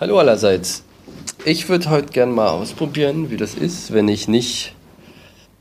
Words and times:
Hallo 0.00 0.16
allerseits. 0.20 0.84
Ich 1.44 1.68
würde 1.68 1.90
heute 1.90 2.12
gern 2.12 2.30
mal 2.30 2.50
ausprobieren, 2.50 3.32
wie 3.32 3.36
das 3.36 3.56
ist, 3.56 3.92
wenn 3.92 4.06
ich 4.06 4.28
nicht 4.28 4.76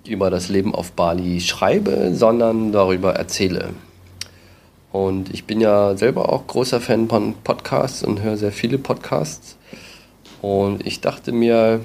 über 0.07 0.29
das 0.29 0.47
Leben 0.47 0.75
auf 0.75 0.91
Bali 0.91 1.41
schreibe, 1.41 2.13
sondern 2.13 2.71
darüber 2.71 3.15
erzähle. 3.15 3.69
Und 4.91 5.33
ich 5.33 5.45
bin 5.45 5.59
ja 5.59 5.97
selber 5.97 6.31
auch 6.31 6.45
großer 6.45 6.79
Fan 6.79 7.09
von 7.09 7.33
Podcasts 7.43 8.03
und 8.03 8.21
höre 8.21 8.37
sehr 8.37 8.51
viele 8.51 8.77
Podcasts. 8.77 9.57
Und 10.43 10.85
ich 10.85 11.01
dachte 11.01 11.31
mir, 11.31 11.81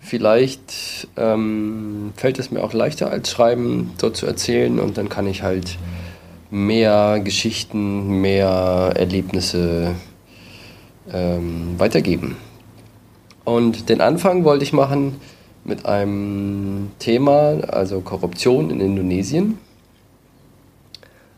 vielleicht 0.00 1.08
ähm, 1.16 2.12
fällt 2.14 2.38
es 2.38 2.50
mir 2.50 2.62
auch 2.62 2.74
leichter 2.74 3.10
als 3.10 3.30
Schreiben, 3.30 3.94
so 3.98 4.10
zu 4.10 4.26
erzählen. 4.26 4.78
Und 4.78 4.98
dann 4.98 5.08
kann 5.08 5.26
ich 5.26 5.42
halt 5.42 5.78
mehr 6.50 7.20
Geschichten, 7.20 8.20
mehr 8.20 8.92
Erlebnisse 8.96 9.94
ähm, 11.12 11.74
weitergeben. 11.78 12.36
Und 13.44 13.88
den 13.88 14.00
Anfang 14.00 14.44
wollte 14.44 14.64
ich 14.64 14.72
machen 14.72 15.20
mit 15.64 15.86
einem 15.86 16.90
Thema, 16.98 17.58
also 17.68 18.00
Korruption 18.00 18.70
in 18.70 18.80
Indonesien. 18.80 19.58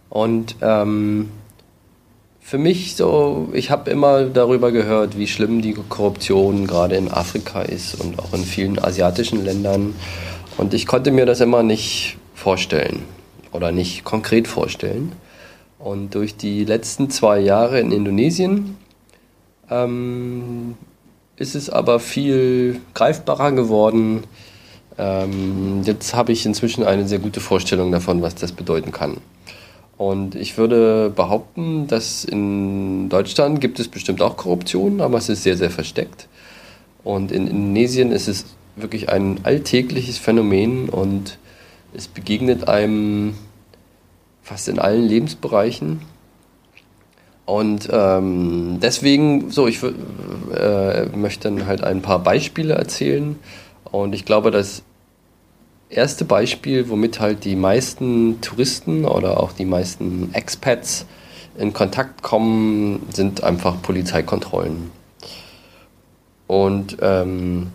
Und 0.09 0.57
ähm, 0.62 1.29
für 2.41 2.59
mich 2.59 2.95
so, 2.95 3.48
ich 3.52 3.71
habe 3.71 3.91
immer 3.91 4.24
darüber 4.24 4.71
gehört, 4.71 5.19
wie 5.19 5.27
schlimm 5.27 5.62
die 5.62 5.73
Korruption 5.73 6.66
gerade 6.66 6.95
in 6.95 7.10
Afrika 7.10 7.62
ist 7.62 8.01
und 8.01 8.21
auch 8.21 8.33
in 8.33 8.45
vielen 8.45 8.79
asiatischen 8.79 9.45
Ländern. 9.45 9.95
Und 10.57 10.73
ich 10.73 10.87
konnte 10.87 11.10
mir 11.10 11.27
das 11.27 11.41
immer 11.41 11.62
nicht 11.62 12.19
vorstellen 12.35 13.02
oder 13.52 13.73
nicht 13.73 14.05
konkret 14.05 14.46
vorstellen. 14.46 15.12
Und 15.79 16.15
durch 16.15 16.37
die 16.37 16.65
letzten 16.65 17.10
zwei 17.10 17.41
Jahre 17.41 17.80
in 17.80 17.91
Indonesien 17.91 18.77
ähm, 19.70 20.75
ist 21.37 21.55
es 21.55 21.70
aber 21.70 22.01
viel 22.01 22.80
greifbarer 22.95 23.52
geworden. 23.52 24.24
Ähm, 24.99 25.82
jetzt 25.85 26.15
habe 26.15 26.32
ich 26.32 26.46
inzwischen 26.46 26.85
eine 26.85 27.07
sehr 27.07 27.18
gute 27.18 27.40
Vorstellung 27.40 27.93
davon, 27.93 28.23
was 28.23 28.35
das 28.35 28.52
bedeuten 28.52 28.93
kann. 28.93 29.18
Und 29.99 30.35
ich 30.35 30.59
würde 30.59 31.10
behaupten, 31.15 31.87
dass 31.87 32.24
in 32.24 33.09
Deutschland 33.09 33.60
gibt 33.60 33.80
es 33.80 33.88
bestimmt 33.88 34.21
auch 34.21 34.37
Korruption, 34.37 35.01
aber 35.01 35.18
es 35.18 35.29
ist 35.29 35.43
sehr, 35.43 35.57
sehr 35.57 35.71
versteckt. 35.71 36.29
Und 37.02 37.33
in 37.33 37.46
Indonesien 37.46 38.12
ist 38.12 38.29
es 38.29 38.45
wirklich 38.74 39.09
ein 39.09 39.40
alltägliches 39.45 40.18
Phänomen 40.18 40.88
und 40.88 41.38
es 41.95 42.09
begegnet 42.09 42.68
einem 42.68 43.35
fast 44.43 44.68
in 44.68 44.79
allen 44.79 45.05
Lebensbereichen. 45.05 46.01
Und 47.47 47.89
ähm, 47.93 48.79
deswegen, 48.83 49.51
so, 49.52 49.69
ich 49.69 49.80
äh, 49.83 51.07
möchte 51.16 51.49
dann 51.49 51.66
halt 51.66 51.83
ein 51.85 52.02
paar 52.02 52.19
Beispiele 52.19 52.75
erzählen. 52.75 53.39
Und 53.85 54.15
ich 54.15 54.25
glaube, 54.25 54.51
das 54.51 54.83
erste 55.89 56.24
Beispiel, 56.24 56.89
womit 56.89 57.21
halt 57.21 57.45
die 57.45 57.55
meisten 57.55 58.41
Touristen 58.41 59.05
oder 59.05 59.41
auch 59.41 59.52
die 59.52 59.65
meisten 59.65 60.35
Expats 60.35 61.07
in 61.57 61.73
Kontakt 61.73 62.23
kommen, 62.23 63.07
sind 63.13 63.45
einfach 63.45 63.80
Polizeikontrollen. 63.80 64.91
Und 66.49 66.97
ähm, 67.00 67.69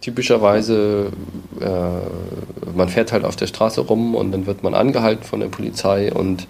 typischerweise, 0.00 1.12
äh, 1.60 2.70
man 2.76 2.88
fährt 2.88 3.12
halt 3.12 3.24
auf 3.24 3.36
der 3.36 3.46
Straße 3.46 3.80
rum 3.80 4.14
und 4.14 4.32
dann 4.32 4.46
wird 4.46 4.62
man 4.62 4.74
angehalten 4.74 5.24
von 5.24 5.40
der 5.40 5.48
Polizei 5.48 6.12
und 6.12 6.46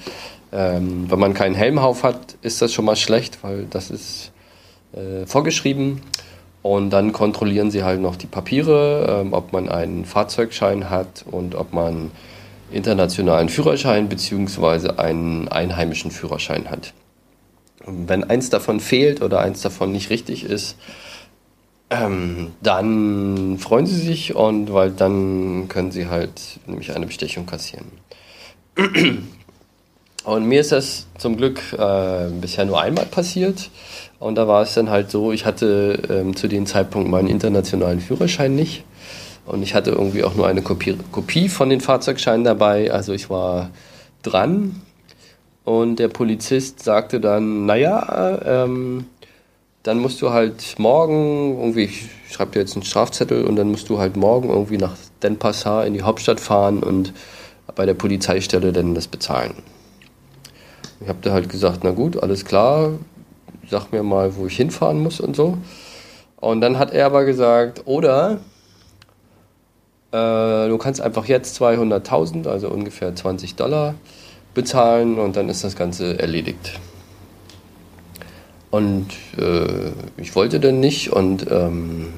ähm, 0.53 1.11
wenn 1.11 1.19
man 1.19 1.35
keinen 1.35 1.55
Helm 1.55 1.81
hat, 1.83 2.37
ist 2.43 2.61
das 2.63 2.73
schon 2.73 2.85
mal 2.85 2.97
schlecht, 2.97 3.43
weil 3.43 3.67
das 3.71 3.91
ist 3.91 4.33
äh, 4.93 5.27
vorgeschrieben. 5.27 6.03
Und 6.63 6.91
dann 6.91 7.13
kontrollieren 7.13 7.71
sie 7.71 7.83
halt 7.83 8.01
noch 8.01 8.15
die 8.15 8.27
Papiere, 8.27 9.23
ähm, 9.23 9.33
ob 9.33 9.53
man 9.53 9.69
einen 9.69 10.05
Fahrzeugschein 10.05 10.91
hat 10.91 11.25
und 11.29 11.55
ob 11.57 11.73
man 11.73 12.13
internationalen 12.71 13.49
Führerschein 13.49 14.09
bzw. 14.09 14.91
einen 14.99 15.49
einheimischen 15.49 16.11
Führerschein 16.11 16.71
hat. 16.71 16.95
Und 17.85 18.09
wenn 18.09 18.23
eins 18.23 18.49
davon 18.49 18.79
fehlt 18.79 19.23
oder 19.23 19.41
eins 19.41 19.61
davon 19.61 19.91
nicht 19.91 20.11
richtig 20.11 20.45
ist, 20.45 20.77
ähm, 21.91 22.53
dann 22.63 23.59
freuen 23.59 23.87
sie 23.87 24.01
sich 24.01 24.35
und 24.35 24.73
weil 24.73 24.93
dann 24.93 25.67
können 25.69 25.91
sie 25.91 26.09
halt 26.09 26.61
nämlich 26.67 26.95
eine 26.95 27.07
Bestechung 27.07 27.45
kassieren. 27.45 27.87
Und 30.25 30.45
mir 30.45 30.61
ist 30.61 30.73
das 30.73 31.07
zum 31.19 31.37
Glück 31.37 31.61
äh, 31.73 32.29
bisher 32.41 32.65
nur 32.65 32.81
einmal 32.81 33.07
passiert. 33.07 33.71
Und 34.21 34.37
da 34.37 34.47
war 34.47 34.63
es 34.63 34.75
dann 34.75 34.89
halt 34.89 35.11
so, 35.11 35.33
ich 35.33 35.45
hatte 35.45 36.01
ähm, 36.09 36.37
zu 36.37 36.47
dem 36.47 36.67
Zeitpunkt 36.67 37.11
meinen 37.11 37.29
internationalen 37.29 38.01
Führerschein 38.01 38.55
nicht. 38.55 38.85
Und 39.47 39.65
ich 39.65 39.75
hatte 39.75 39.91
irgendwie 39.91 40.23
auch 40.23 40.37
nur 40.37 40.47
eine 40.47 40.63
Kopie, 40.63 40.97
Kopie 41.11 41.49
von 41.49 41.71
den 41.71 41.81
Fahrzeugscheinen 41.81 42.45
dabei. 42.45 42.93
Also 42.93 43.13
ich 43.13 43.31
war 43.31 43.71
dran. 44.23 44.81
Und 45.65 45.97
der 45.97 46.09
Polizist 46.09 46.85
sagte 46.85 47.21
dann, 47.21 47.67
naja, 47.67 48.41
ähm, 48.45 49.07
dann 49.83 49.99
musst 49.99 50.23
du 50.23 50.31
halt 50.31 50.77
morgen 50.79 51.59
irgendwie, 51.59 51.85
ich 51.85 52.09
schreibe 52.31 52.53
dir 52.53 52.61
jetzt 52.61 52.75
einen 52.75 52.85
Strafzettel 52.85 53.45
und 53.45 53.57
dann 53.57 53.71
musst 53.73 53.89
du 53.89 53.99
halt 53.99 54.17
morgen 54.17 54.49
irgendwie 54.49 54.79
nach 54.79 54.95
Denpasar 55.23 55.85
in 55.87 55.95
die 55.95 56.03
Hauptstadt 56.03 56.39
fahren 56.39 56.85
und 56.85 57.13
bei 57.75 57.87
der 57.87 57.95
Polizeistelle 57.95 58.73
dann 58.73 58.95
das 58.95 59.09
bezahlen. 59.09 59.55
Ich 61.03 61.09
habe 61.09 61.19
da 61.23 61.33
halt 61.33 61.49
gesagt, 61.49 61.81
na 61.83 61.91
gut, 61.91 62.23
alles 62.23 62.45
klar, 62.45 62.93
sag 63.69 63.91
mir 63.93 64.03
mal, 64.03 64.37
wo 64.37 64.47
ich 64.47 64.57
hinfahren 64.57 65.03
muss 65.03 65.21
und 65.21 65.35
so. 65.35 65.59
Und 66.37 66.61
dann 66.61 66.79
hat 66.79 66.93
er 66.93 67.07
aber 67.07 67.25
gesagt, 67.25 67.83
oder 67.87 68.39
äh, 70.13 70.69
du 70.69 70.79
kannst 70.79 71.01
einfach 71.01 71.27
jetzt 71.27 71.61
200.000, 71.61 72.49
also 72.49 72.69
ungefähr 72.69 73.15
20 73.15 73.57
Dollar, 73.57 73.95
bezahlen 74.55 75.19
und 75.19 75.37
dann 75.37 75.49
ist 75.49 75.65
das 75.65 75.77
Ganze 75.77 76.19
erledigt. 76.19 76.79
Und 78.71 79.09
äh, 79.39 79.91
ich 80.17 80.35
wollte 80.37 80.61
dann 80.61 80.81
nicht 80.81 81.13
und 81.13 81.51
ähm, 81.51 82.15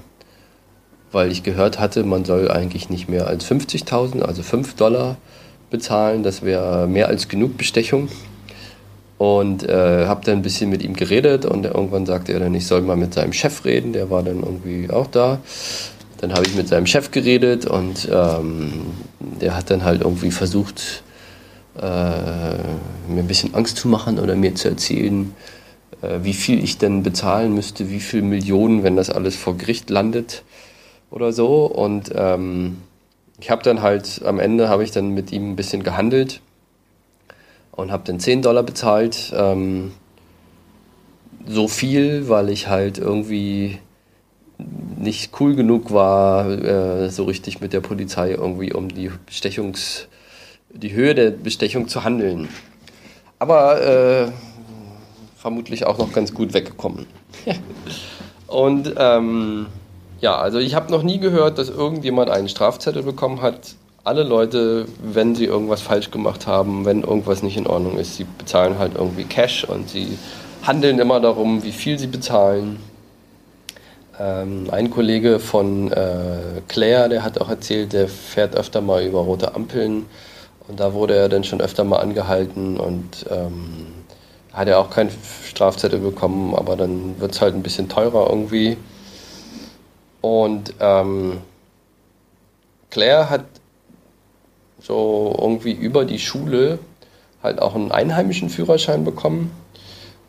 weil 1.11 1.31
ich 1.31 1.43
gehört 1.43 1.79
hatte, 1.79 2.03
man 2.05 2.25
soll 2.25 2.51
eigentlich 2.51 2.91
nicht 2.91 3.09
mehr 3.09 3.29
als 3.29 3.47
50.000, 3.47 4.23
also 4.23 4.43
5 4.43 4.75
Dollar 4.75 5.17
bezahlen, 5.71 6.23
das 6.23 6.43
wäre 6.43 6.87
mehr 6.87 7.09
als 7.09 7.29
genug 7.29 7.57
Bestechung. 7.57 8.09
Und 9.17 9.63
äh, 9.63 10.07
habe 10.07 10.25
dann 10.25 10.39
ein 10.39 10.43
bisschen 10.43 10.71
mit 10.71 10.83
ihm 10.83 10.95
geredet 10.95 11.47
und 11.47 11.65
irgendwann 11.65 12.05
sagte 12.05 12.33
er 12.33 12.41
dann, 12.41 12.55
ich 12.55 12.67
soll 12.67 12.83
mal 12.83 12.97
mit 12.97 13.15
seinem 13.15 13.33
Chef 13.33 13.65
reden, 13.65 13.93
der 13.93 14.11
war 14.11 14.23
dann 14.23 14.41
irgendwie 14.41 14.91
auch 14.91 15.07
da. 15.07 15.39
Dann 16.21 16.33
habe 16.33 16.47
ich 16.47 16.55
mit 16.55 16.69
seinem 16.69 16.87
Chef 16.87 17.11
geredet 17.11 17.67
und 17.67 18.09
ähm, 18.11 18.73
der 19.21 19.57
hat 19.57 19.71
dann 19.71 19.85
halt 19.85 20.01
irgendwie 20.01 20.31
versucht, 20.31 21.05
äh, 21.77 21.81
mir 21.81 23.21
ein 23.21 23.27
bisschen 23.27 23.55
Angst 23.55 23.77
zu 23.77 23.89
machen 23.89 24.19
oder 24.19 24.35
mir 24.35 24.55
zu 24.55 24.69
erzählen, 24.69 25.35
äh, 26.03 26.19
wie 26.23 26.33
viel 26.33 26.63
ich 26.63 26.79
denn 26.79 27.03
bezahlen 27.03 27.55
müsste, 27.55 27.91
wie 27.91 28.01
viele 28.01 28.23
Millionen, 28.23 28.83
wenn 28.83 28.97
das 28.97 29.11
alles 29.11 29.37
vor 29.37 29.57
Gericht 29.57 29.91
landet 29.91 30.43
oder 31.11 31.33
so. 31.33 31.67
Und 31.67 32.11
ähm, 32.15 32.79
ich 33.41 33.51
habe 33.51 33.63
dann 33.63 33.83
halt 33.83 34.23
am 34.25 34.39
Ende 34.39 34.69
habe 34.69 34.85
ich 34.85 34.91
dann 34.91 35.11
mit 35.11 35.33
ihm 35.33 35.53
ein 35.53 35.57
bisschen 35.57 35.83
gehandelt 35.83 36.41
und 37.77 37.91
habe 37.91 38.05
dann 38.07 38.21
10 38.21 38.43
Dollar 38.43 38.63
bezahlt. 38.63 39.33
Ähm, 39.37 39.93
so 41.47 41.69
viel, 41.69 42.29
weil 42.29 42.49
ich 42.49 42.69
halt 42.69 42.99
irgendwie 42.99 43.79
nicht 44.97 45.33
cool 45.41 45.55
genug 45.55 45.93
war, 45.93 46.49
äh, 46.49 47.11
so 47.11 47.25
richtig 47.25 47.61
mit 47.61 47.73
der 47.73 47.81
Polizei 47.81 48.31
irgendwie 48.31 48.73
um 48.73 48.89
die 48.89 49.11
Bestechungs, 49.27 50.09
die 50.73 50.93
Höhe 50.93 51.15
der 51.15 51.31
Bestechung 51.31 51.89
zu 51.89 52.05
handeln. 52.05 52.49
Aber 53.39 53.83
äh, 53.83 54.29
vermutlich 55.37 55.85
auch 55.87 55.99
noch 55.99 56.13
ganz 56.13 56.33
gut 56.33 56.55
weggekommen. 56.55 57.07
Und 58.47 58.95
ähm, 58.97 59.67
ja, 60.21 60.39
also 60.39 60.59
ich 60.59 60.75
habe 60.75 60.91
noch 60.91 61.03
nie 61.03 61.19
gehört, 61.19 61.59
dass 61.59 61.69
irgendjemand 61.69 62.31
einen 62.31 62.49
Strafzettel 62.49 63.03
bekommen 63.03 63.43
hat, 63.43 63.75
alle 64.05 64.23
Leute, 64.23 64.87
wenn 65.03 65.35
sie 65.35 65.47
irgendwas 65.47 65.81
falsch 65.81 66.11
gemacht 66.11 66.47
haben, 66.47 66.85
wenn 66.85 67.03
irgendwas 67.03 67.43
nicht 67.43 67.57
in 67.57 67.67
Ordnung 67.67 67.97
ist, 67.97 68.17
sie 68.17 68.25
bezahlen 68.25 68.79
halt 68.79 68.93
irgendwie 68.97 69.25
Cash 69.25 69.65
und 69.65 69.89
sie 69.89 70.19
handeln 70.63 70.99
immer 70.99 71.21
darum, 71.21 71.63
wie 71.63 71.73
viel 71.73 71.99
sie 71.99 72.07
bezahlen. 72.07 72.79
Ähm, 74.21 74.69
ein 74.71 74.91
Kollege 74.91 75.41
von 75.41 75.91
äh, 75.91 76.61
Claire, 76.69 77.09
der 77.09 77.25
hat 77.25 77.41
auch 77.41 77.49
erzählt, 77.49 77.95
der 77.95 78.07
fährt 78.09 78.55
öfter 78.55 78.83
mal 78.83 79.03
über 79.03 79.21
rote 79.21 79.55
Ampeln 79.55 80.05
und 80.69 80.79
da 80.79 80.93
wurde 80.93 81.17
er 81.17 81.29
dann 81.31 81.43
schon 81.43 81.63
öfter 81.63 81.85
mal 81.85 81.99
angehalten 81.99 82.79
und 82.79 83.27
ähm, 83.31 83.87
hat 84.53 84.69
er 84.69 84.79
auch 84.79 84.91
keinen 84.91 85.11
Strafzettel 85.49 85.99
bekommen, 85.99 86.55
aber 86.55 86.77
dann 86.77 87.19
wird 87.21 87.33
es 87.33 87.41
halt 87.41 87.55
ein 87.55 87.63
bisschen 87.63 87.89
teurer 87.89 88.29
irgendwie. 88.29 88.77
Und 90.21 90.75
ähm, 90.79 91.39
Claire 92.91 93.29
hat 93.31 93.45
so 94.87 95.35
irgendwie 95.41 95.73
über 95.73 96.05
die 96.05 96.19
Schule 96.19 96.79
halt 97.43 97.61
auch 97.61 97.75
einen 97.75 97.91
einheimischen 97.91 98.51
Führerschein 98.51 99.05
bekommen 99.05 99.51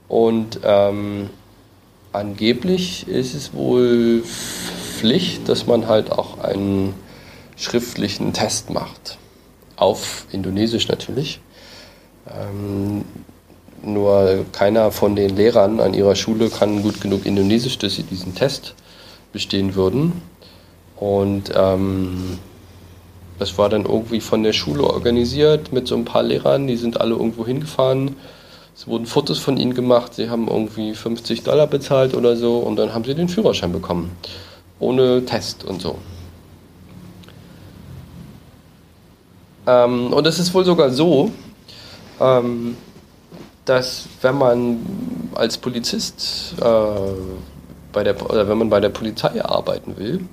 und 0.08 0.60
ähm, 0.64 1.30
angeblich 2.14 3.08
ist 3.08 3.34
es 3.34 3.54
wohl 3.54 4.24
Pflicht, 4.24 5.50
dass 5.50 5.68
man 5.68 5.88
halt 5.88 6.12
auch 6.12 6.40
einen 6.40 6.94
schriftlichen 7.58 8.34
Test 8.34 8.70
macht. 8.70 9.18
Auf 9.76 10.26
Indonesisch 10.32 10.88
natürlich. 10.88 11.42
Ähm, 12.28 13.04
nur 13.82 14.46
keiner 14.52 14.92
von 14.92 15.16
den 15.16 15.36
Lehrern 15.36 15.80
an 15.80 15.94
ihrer 15.94 16.16
Schule 16.16 16.50
kann 16.50 16.82
gut 16.82 17.02
genug 17.02 17.26
Indonesisch, 17.26 17.78
dass 17.78 17.96
sie 17.96 18.04
diesen 18.04 18.36
Test 18.36 18.74
bestehen 19.34 19.76
würden. 19.76 20.22
Und 20.96 21.52
ähm, 21.56 22.40
das 23.40 23.58
war 23.58 23.70
dann 23.70 23.86
irgendwie 23.86 24.22
von 24.22 24.44
der 24.44 24.54
Schule 24.54 24.84
organisiert 24.84 25.74
mit 25.74 25.88
so 25.88 25.96
ein 25.96 26.06
paar 26.06 26.24
Lehrern, 26.24 26.68
die 26.68 26.78
sind 26.78 27.02
alle 27.02 27.16
irgendwo 27.16 27.46
hingefahren. 27.46 28.16
Es 28.76 28.88
wurden 28.88 29.06
Fotos 29.06 29.40
von 29.40 29.58
ihnen 29.58 29.74
gemacht, 29.74 30.14
sie 30.14 30.30
haben 30.30 30.48
irgendwie 30.48 30.94
50 30.94 31.44
Dollar 31.44 31.68
bezahlt 31.68 32.14
oder 32.14 32.36
so 32.36 32.58
und 32.60 32.76
dann 32.76 32.94
haben 32.94 33.06
sie 33.06 33.16
den 33.16 33.30
Führerschein 33.30 33.72
bekommen. 33.72 34.12
Ohne 34.80 35.24
Test 35.26 35.64
und 35.64 35.82
so. 35.82 35.98
Ähm, 39.68 40.14
und 40.14 40.28
es 40.28 40.40
ist 40.40 40.54
wohl 40.54 40.66
sogar 40.66 40.90
so, 40.90 41.32
ähm, 42.20 42.78
dass 43.66 44.08
wenn 44.22 44.38
man 44.38 44.80
als 45.34 45.58
Polizist 45.58 46.56
äh, 46.62 46.64
bei 47.92 48.04
der, 48.04 48.30
oder 48.30 48.48
wenn 48.48 48.58
man 48.58 48.70
bei 48.70 48.80
der 48.80 48.90
Polizei 48.90 49.44
arbeiten 49.44 49.98
will, 49.98 50.28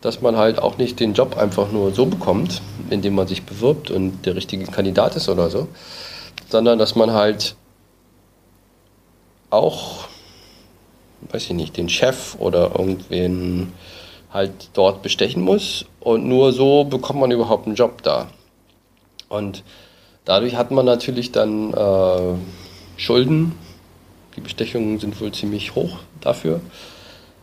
dass 0.00 0.22
man 0.22 0.36
halt 0.36 0.58
auch 0.58 0.78
nicht 0.78 0.98
den 1.00 1.14
Job 1.14 1.36
einfach 1.36 1.72
nur 1.72 1.92
so 1.92 2.06
bekommt, 2.06 2.62
indem 2.88 3.14
man 3.14 3.26
sich 3.26 3.44
bewirbt 3.44 3.90
und 3.90 4.24
der 4.24 4.34
richtige 4.34 4.64
Kandidat 4.66 5.16
ist 5.16 5.28
oder 5.28 5.50
so, 5.50 5.68
sondern 6.48 6.78
dass 6.78 6.94
man 6.94 7.12
halt 7.12 7.54
auch, 9.50 10.04
weiß 11.30 11.44
ich 11.44 11.52
nicht, 11.52 11.76
den 11.76 11.88
Chef 11.88 12.36
oder 12.38 12.72
irgendwen 12.78 13.72
halt 14.32 14.70
dort 14.74 15.02
bestechen 15.02 15.42
muss 15.42 15.84
und 15.98 16.26
nur 16.26 16.52
so 16.52 16.84
bekommt 16.84 17.20
man 17.20 17.30
überhaupt 17.30 17.66
einen 17.66 17.74
Job 17.74 18.02
da. 18.02 18.28
Und 19.28 19.64
dadurch 20.24 20.56
hat 20.56 20.70
man 20.70 20.86
natürlich 20.86 21.32
dann 21.32 21.74
äh, 21.74 22.34
Schulden. 22.96 23.52
Die 24.36 24.40
Bestechungen 24.40 24.98
sind 24.98 25.20
wohl 25.20 25.32
ziemlich 25.32 25.74
hoch 25.74 25.98
dafür. 26.20 26.60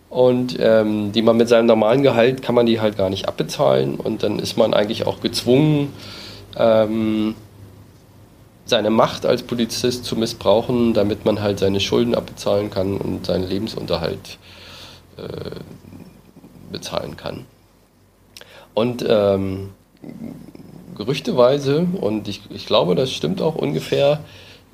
Und 0.09 0.57
ähm, 0.59 1.11
die 1.11 1.21
man 1.21 1.35
mit 1.35 1.49
seinem 1.49 1.65
normalen 1.65 2.01
Gehalt 2.01 2.41
kann 2.41 2.55
man 2.55 2.65
die 2.65 2.79
halt 2.79 2.97
gar 2.97 3.09
nicht 3.09 3.27
abbezahlen. 3.27 3.95
Und 3.95 4.23
dann 4.23 4.39
ist 4.39 4.57
man 4.57 4.73
eigentlich 4.73 5.05
auch 5.05 5.19
gezwungen, 5.19 5.93
ähm, 6.55 7.35
seine 8.65 8.89
Macht 8.89 9.25
als 9.25 9.43
Polizist 9.43 10.05
zu 10.05 10.15
missbrauchen, 10.15 10.93
damit 10.93 11.25
man 11.25 11.41
halt 11.41 11.59
seine 11.59 11.79
Schulden 11.79 12.15
abbezahlen 12.15 12.69
kann 12.69 12.97
und 12.97 13.25
seinen 13.25 13.47
Lebensunterhalt 13.47 14.37
äh, 15.17 15.51
bezahlen 16.71 17.17
kann. 17.17 17.45
Und 18.73 19.05
ähm, 19.07 19.69
gerüchteweise, 20.95 21.87
und 21.99 22.27
ich, 22.27 22.41
ich 22.49 22.65
glaube, 22.65 22.95
das 22.95 23.11
stimmt 23.11 23.41
auch 23.41 23.55
ungefähr, 23.55 24.19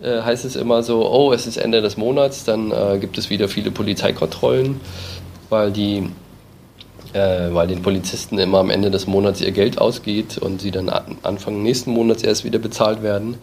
äh, 0.02 0.22
heißt 0.22 0.44
es 0.46 0.56
immer 0.56 0.84
so, 0.84 1.10
oh, 1.10 1.32
es 1.32 1.48
ist 1.48 1.58
Ende 1.58 1.82
des 1.82 1.98
Monats, 1.98 2.44
dann 2.44 2.72
äh, 2.72 2.98
gibt 3.00 3.18
es 3.18 3.30
wieder 3.30 3.48
viele 3.48 3.72
Polizeikontrollen, 3.72 4.82
weil 5.54 5.72
die 5.72 6.10
äh, 7.14 7.54
weil 7.54 7.68
den 7.68 7.84
Polizisten 7.84 8.40
immer 8.40 8.58
am 8.58 8.72
Ende 8.72 8.90
des 8.90 9.06
Monats 9.06 9.40
ihr 9.40 9.52
Geld 9.52 9.78
ausgeht 9.80 10.40
und 10.40 10.62
sie 10.62 10.72
dann 10.72 10.90
Anfang 11.22 11.62
nächsten 11.62 11.92
Monats 11.92 12.24
erst 12.24 12.44
wieder 12.44 12.58
bezahlt 12.58 13.04
werden. 13.04 13.38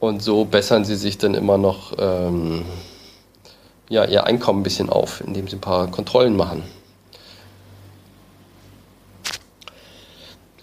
Und 0.00 0.20
so 0.20 0.44
bessern 0.44 0.84
sie 0.84 0.96
sich 0.96 1.16
dann 1.18 1.34
immer 1.34 1.58
noch 1.58 1.92
ähm, 1.96 2.64
ja, 3.88 4.04
ihr 4.04 4.24
Einkommen 4.24 4.60
ein 4.60 4.62
bisschen 4.64 4.90
auf, 4.90 5.22
indem 5.24 5.46
sie 5.46 5.56
ein 5.56 5.60
paar 5.60 5.88
Kontrollen 5.92 6.34
machen. 6.34 6.64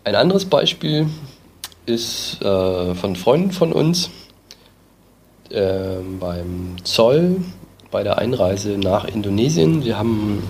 Ein 0.03 0.15
anderes 0.15 0.43
Beispiel 0.43 1.07
ist 1.85 2.41
äh, 2.41 2.95
von 2.95 3.15
Freunden 3.15 3.53
von 3.53 3.71
uns 3.71 4.09
äh, 5.51 5.99
beim 6.19 6.75
Zoll 6.83 7.37
bei 7.91 8.03
der 8.03 8.17
Einreise 8.17 8.77
nach 8.77 9.05
Indonesien. 9.05 9.83
Wir 9.83 9.97
haben 9.97 10.43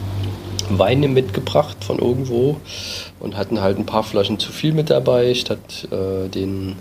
Weine 0.69 1.07
mitgebracht 1.07 1.83
von 1.83 1.99
irgendwo 1.99 2.57
und 3.19 3.37
hatten 3.37 3.61
halt 3.61 3.77
ein 3.77 3.85
paar 3.85 4.03
Flaschen 4.03 4.39
zu 4.39 4.51
viel 4.51 4.73
mit 4.73 4.89
dabei. 4.89 5.33
Statt 5.33 5.87
äh, 5.91 6.27
den 6.29 6.75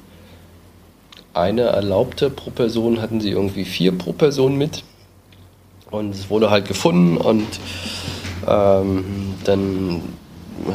eine 1.32 1.62
erlaubte 1.62 2.30
pro 2.30 2.50
Person 2.50 3.00
hatten 3.00 3.20
sie 3.20 3.30
irgendwie 3.30 3.64
vier 3.64 3.96
pro 3.96 4.12
Person 4.12 4.56
mit. 4.56 4.82
Und 5.90 6.10
es 6.10 6.28
wurde 6.28 6.50
halt 6.50 6.66
gefunden 6.68 7.16
und 7.16 7.46
ähm, 8.46 9.04
dann 9.44 10.02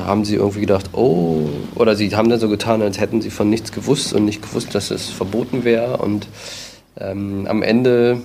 haben 0.05 0.25
sie 0.25 0.35
irgendwie 0.35 0.61
gedacht, 0.61 0.91
oh, 0.93 1.49
oder 1.75 1.95
sie 1.95 2.15
haben 2.15 2.29
dann 2.29 2.39
so 2.39 2.49
getan, 2.49 2.81
als 2.81 2.99
hätten 2.99 3.21
sie 3.21 3.29
von 3.29 3.49
nichts 3.49 3.71
gewusst 3.71 4.13
und 4.13 4.25
nicht 4.25 4.41
gewusst, 4.41 4.73
dass 4.73 4.89
es 4.89 5.09
verboten 5.09 5.63
wäre. 5.65 5.97
Und 5.97 6.27
ähm, 6.99 7.45
am 7.47 7.61
Ende 7.61 8.21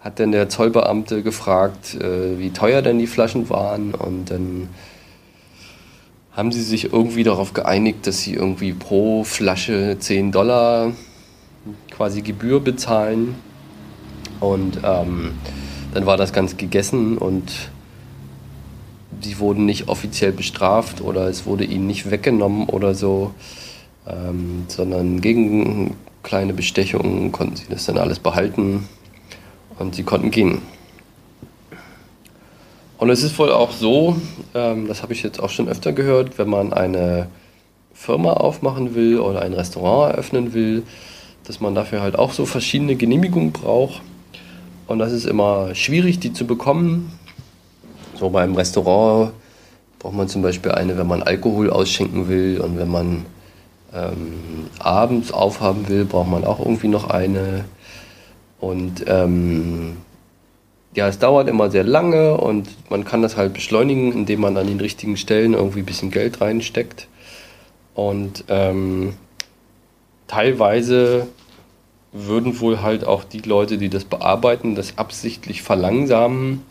hat 0.00 0.20
dann 0.20 0.32
der 0.32 0.48
Zollbeamte 0.48 1.22
gefragt, 1.22 1.94
äh, 1.94 2.38
wie 2.38 2.50
teuer 2.50 2.82
denn 2.82 2.98
die 2.98 3.06
Flaschen 3.06 3.48
waren? 3.50 3.94
Und 3.94 4.30
dann 4.30 4.68
haben 6.32 6.52
sie 6.52 6.62
sich 6.62 6.92
irgendwie 6.92 7.24
darauf 7.24 7.54
geeinigt, 7.54 8.06
dass 8.06 8.20
sie 8.20 8.34
irgendwie 8.34 8.72
pro 8.72 9.24
Flasche 9.24 9.96
10 9.98 10.32
Dollar 10.32 10.92
quasi 11.90 12.22
Gebühr 12.22 12.60
bezahlen. 12.60 13.34
Und 14.38 14.80
ähm, 14.84 15.32
dann 15.94 16.04
war 16.04 16.18
das 16.18 16.32
ganz 16.32 16.58
gegessen 16.58 17.16
und 17.16 17.70
sie 19.22 19.38
wurden 19.38 19.64
nicht 19.64 19.88
offiziell 19.88 20.32
bestraft 20.32 21.00
oder 21.00 21.26
es 21.28 21.46
wurde 21.46 21.64
ihnen 21.64 21.86
nicht 21.86 22.10
weggenommen 22.10 22.68
oder 22.68 22.94
so, 22.94 23.32
ähm, 24.06 24.64
sondern 24.68 25.22
gegen 25.22 25.96
kleine 26.22 26.52
Bestechungen 26.52 27.32
konnten 27.32 27.56
sie 27.56 27.64
das 27.70 27.86
dann 27.86 27.96
alles 27.96 28.18
behalten 28.18 28.86
und 29.78 29.94
sie 29.94 30.02
konnten 30.02 30.30
gehen. 30.30 30.62
Und 32.98 33.10
es 33.10 33.22
ist 33.22 33.38
wohl 33.38 33.52
auch 33.52 33.72
so, 33.72 34.16
ähm, 34.54 34.88
das 34.88 35.02
habe 35.02 35.12
ich 35.12 35.22
jetzt 35.22 35.40
auch 35.40 35.50
schon 35.50 35.68
öfter 35.68 35.92
gehört, 35.92 36.38
wenn 36.38 36.48
man 36.48 36.72
eine 36.72 37.28
Firma 37.92 38.32
aufmachen 38.32 38.94
will 38.94 39.18
oder 39.20 39.42
ein 39.42 39.52
Restaurant 39.52 40.12
eröffnen 40.12 40.54
will, 40.54 40.82
dass 41.44 41.60
man 41.60 41.74
dafür 41.74 42.00
halt 42.00 42.18
auch 42.18 42.32
so 42.32 42.46
verschiedene 42.46 42.96
Genehmigungen 42.96 43.52
braucht. 43.52 44.02
Und 44.86 44.98
das 44.98 45.12
ist 45.12 45.26
immer 45.26 45.74
schwierig, 45.74 46.20
die 46.20 46.32
zu 46.32 46.46
bekommen. 46.46 47.12
So 48.18 48.30
beim 48.30 48.54
Restaurant 48.54 49.32
braucht 49.98 50.14
man 50.14 50.28
zum 50.28 50.42
Beispiel 50.42 50.72
eine, 50.72 50.96
wenn 50.96 51.06
man 51.06 51.22
Alkohol 51.22 51.70
ausschenken 51.70 52.28
will 52.28 52.60
und 52.60 52.78
wenn 52.78 52.88
man 52.88 53.26
ähm, 53.94 54.68
abends 54.78 55.32
aufhaben 55.32 55.88
will, 55.88 56.04
braucht 56.04 56.30
man 56.30 56.44
auch 56.44 56.60
irgendwie 56.60 56.88
noch 56.88 57.10
eine. 57.10 57.64
Und 58.60 59.04
ähm, 59.06 59.96
ja, 60.94 61.08
es 61.08 61.18
dauert 61.18 61.48
immer 61.48 61.70
sehr 61.70 61.84
lange 61.84 62.36
und 62.36 62.68
man 62.90 63.04
kann 63.04 63.22
das 63.22 63.36
halt 63.36 63.52
beschleunigen, 63.52 64.12
indem 64.12 64.40
man 64.40 64.56
an 64.56 64.66
den 64.66 64.80
richtigen 64.80 65.16
Stellen 65.16 65.52
irgendwie 65.52 65.80
ein 65.80 65.86
bisschen 65.86 66.10
Geld 66.10 66.40
reinsteckt. 66.40 67.08
Und 67.94 68.44
ähm, 68.48 69.14
teilweise 70.26 71.28
würden 72.12 72.58
wohl 72.60 72.80
halt 72.82 73.04
auch 73.04 73.24
die 73.24 73.40
Leute, 73.40 73.76
die 73.76 73.90
das 73.90 74.04
bearbeiten, 74.04 74.74
das 74.74 74.96
absichtlich 74.96 75.62
verlangsamen, 75.62 76.62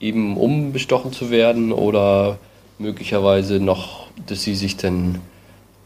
eben 0.00 0.36
um 0.36 0.72
bestochen 0.72 1.12
zu 1.12 1.30
werden 1.30 1.72
oder 1.72 2.38
möglicherweise 2.78 3.58
noch, 3.58 4.06
dass 4.26 4.42
sie 4.42 4.54
sich 4.54 4.76
dann 4.76 5.20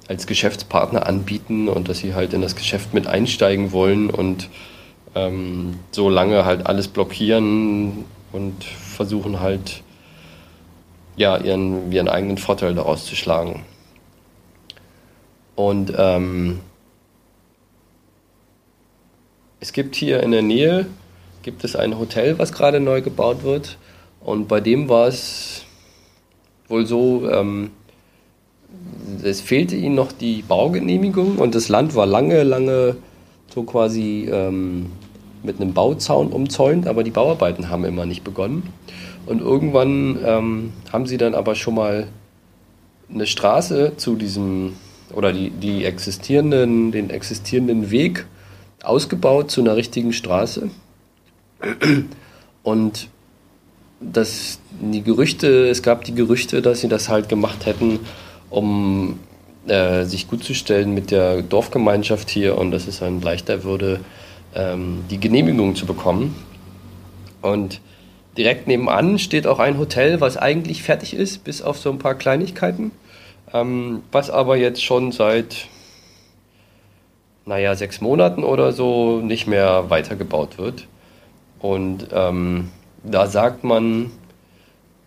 als 0.08 0.26
Geschäftspartner 0.26 1.06
anbieten 1.06 1.68
und 1.68 1.88
dass 1.88 1.98
sie 1.98 2.14
halt 2.14 2.34
in 2.34 2.42
das 2.42 2.56
Geschäft 2.56 2.92
mit 2.92 3.06
einsteigen 3.06 3.72
wollen 3.72 4.10
und 4.10 4.50
ähm, 5.14 5.78
so 5.90 6.08
lange 6.08 6.44
halt 6.44 6.66
alles 6.66 6.88
blockieren 6.88 8.04
und 8.32 8.64
versuchen 8.64 9.40
halt 9.40 9.82
ja 11.16 11.36
ihren, 11.36 11.90
ihren 11.92 12.08
eigenen 12.08 12.38
Vorteil 12.38 12.74
daraus 12.74 13.04
zu 13.06 13.16
schlagen. 13.16 13.64
Und 15.56 15.92
ähm, 15.96 16.60
es 19.60 19.72
gibt 19.72 19.94
hier 19.94 20.22
in 20.22 20.30
der 20.30 20.42
Nähe 20.42 20.86
gibt 21.42 21.64
es 21.64 21.76
ein 21.76 21.98
Hotel, 21.98 22.38
was 22.38 22.52
gerade 22.52 22.80
neu 22.80 23.02
gebaut 23.02 23.42
wird. 23.42 23.78
Und 24.20 24.48
bei 24.48 24.60
dem 24.60 24.88
war 24.88 25.08
es 25.08 25.64
wohl 26.68 26.86
so, 26.86 27.28
ähm, 27.30 27.70
es 29.22 29.40
fehlte 29.40 29.76
ihnen 29.76 29.94
noch 29.94 30.12
die 30.12 30.42
Baugenehmigung 30.42 31.38
und 31.38 31.54
das 31.54 31.68
Land 31.68 31.94
war 31.94 32.06
lange, 32.06 32.42
lange 32.42 32.96
so 33.52 33.64
quasi 33.64 34.28
ähm, 34.30 34.86
mit 35.42 35.60
einem 35.60 35.72
Bauzaun 35.72 36.28
umzäunt, 36.28 36.86
aber 36.86 37.02
die 37.02 37.10
Bauarbeiten 37.10 37.68
haben 37.68 37.84
immer 37.84 38.06
nicht 38.06 38.24
begonnen. 38.24 38.62
Und 39.26 39.40
irgendwann 39.40 40.18
ähm, 40.24 40.72
haben 40.92 41.06
sie 41.06 41.16
dann 41.16 41.34
aber 41.34 41.54
schon 41.54 41.74
mal 41.74 42.08
eine 43.12 43.26
Straße 43.26 43.94
zu 43.96 44.16
diesem 44.16 44.74
oder 45.14 45.32
die, 45.32 45.50
die 45.50 45.84
existierenden, 45.84 46.92
den 46.92 47.10
existierenden 47.10 47.90
Weg 47.90 48.26
ausgebaut 48.82 49.50
zu 49.50 49.60
einer 49.60 49.76
richtigen 49.76 50.12
Straße. 50.12 50.70
Und 52.62 53.08
dass 54.00 54.60
die 54.80 55.02
Gerüchte, 55.02 55.68
es 55.68 55.82
gab 55.82 56.04
die 56.04 56.14
Gerüchte, 56.14 56.62
dass 56.62 56.80
sie 56.80 56.88
das 56.88 57.08
halt 57.08 57.28
gemacht 57.28 57.66
hätten, 57.66 58.00
um 58.48 59.18
äh, 59.66 60.04
sich 60.04 60.28
gut 60.28 60.42
zu 60.42 60.54
stellen 60.54 60.94
mit 60.94 61.10
der 61.10 61.42
Dorfgemeinschaft 61.42 62.30
hier 62.30 62.56
und 62.56 62.70
dass 62.70 62.86
es 62.86 63.00
dann 63.00 63.20
leichter 63.20 63.62
würde, 63.64 64.00
ähm, 64.54 65.04
die 65.10 65.20
Genehmigung 65.20 65.76
zu 65.76 65.86
bekommen. 65.86 66.34
Und 67.42 67.80
direkt 68.36 68.66
nebenan 68.66 69.18
steht 69.18 69.46
auch 69.46 69.58
ein 69.58 69.78
Hotel, 69.78 70.20
was 70.20 70.36
eigentlich 70.36 70.82
fertig 70.82 71.14
ist, 71.14 71.44
bis 71.44 71.62
auf 71.62 71.78
so 71.78 71.90
ein 71.90 71.98
paar 71.98 72.14
Kleinigkeiten, 72.14 72.90
ähm, 73.52 74.02
was 74.12 74.30
aber 74.30 74.56
jetzt 74.56 74.82
schon 74.82 75.12
seit, 75.12 75.66
naja, 77.44 77.74
sechs 77.74 78.00
Monaten 78.00 78.44
oder 78.44 78.72
so 78.72 79.20
nicht 79.20 79.46
mehr 79.46 79.90
weitergebaut 79.90 80.58
wird. 80.58 80.86
Und 81.58 82.08
ähm, 82.12 82.70
da 83.02 83.26
sagt 83.26 83.64
man, 83.64 84.10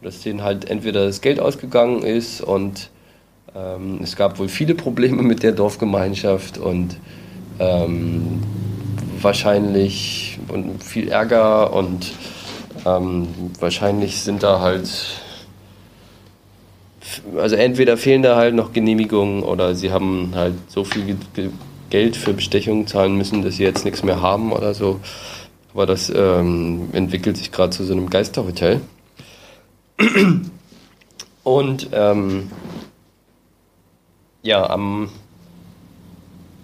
dass 0.02 0.22
denen 0.22 0.44
halt 0.44 0.70
entweder 0.70 1.06
das 1.06 1.22
Geld 1.22 1.40
ausgegangen 1.40 2.04
ist 2.04 2.42
und 2.42 2.90
ähm, 3.56 4.00
es 4.02 4.16
gab 4.16 4.40
wohl 4.40 4.48
viele 4.48 4.76
Probleme 4.76 5.22
mit 5.22 5.44
der 5.44 5.52
Dorfgemeinschaft 5.52 6.58
und 6.58 6.98
ähm, 7.60 8.42
wahrscheinlich 9.22 10.40
und 10.48 10.84
viel 10.84 11.10
Ärger 11.10 11.74
und 11.74 12.12
ähm, 12.86 13.28
wahrscheinlich 13.60 14.22
sind 14.22 14.44
da 14.44 14.60
halt 14.60 14.90
also 17.38 17.56
entweder 17.56 17.98
fehlen 17.98 18.24
da 18.24 18.36
halt 18.36 18.56
noch 18.56 18.74
Genehmigungen 18.74 19.44
oder 19.44 19.76
sie 19.76 19.92
haben 19.92 20.32
halt 20.36 20.56
so 20.68 20.84
viel 20.84 21.18
Geld 21.90 22.16
für 22.16 22.34
Bestechungen 22.34 22.88
zahlen 22.88 23.16
müssen, 23.16 23.44
dass 23.44 23.58
sie 23.58 23.64
jetzt 23.64 23.86
nichts 23.86 24.04
mehr 24.04 24.22
haben 24.22 24.52
oder 24.52 24.74
so. 24.74 25.00
Aber 25.74 25.86
das 25.86 26.12
ähm, 26.16 26.90
entwickelt 26.94 27.38
sich 27.38 27.52
gerade 27.52 27.72
zu 27.72 27.84
so 27.84 27.94
einem 27.94 28.10
Geisterhotel. 28.10 28.82
Und 31.44 31.90
ähm, 31.92 32.50
ja, 34.44 34.70
am 34.70 35.10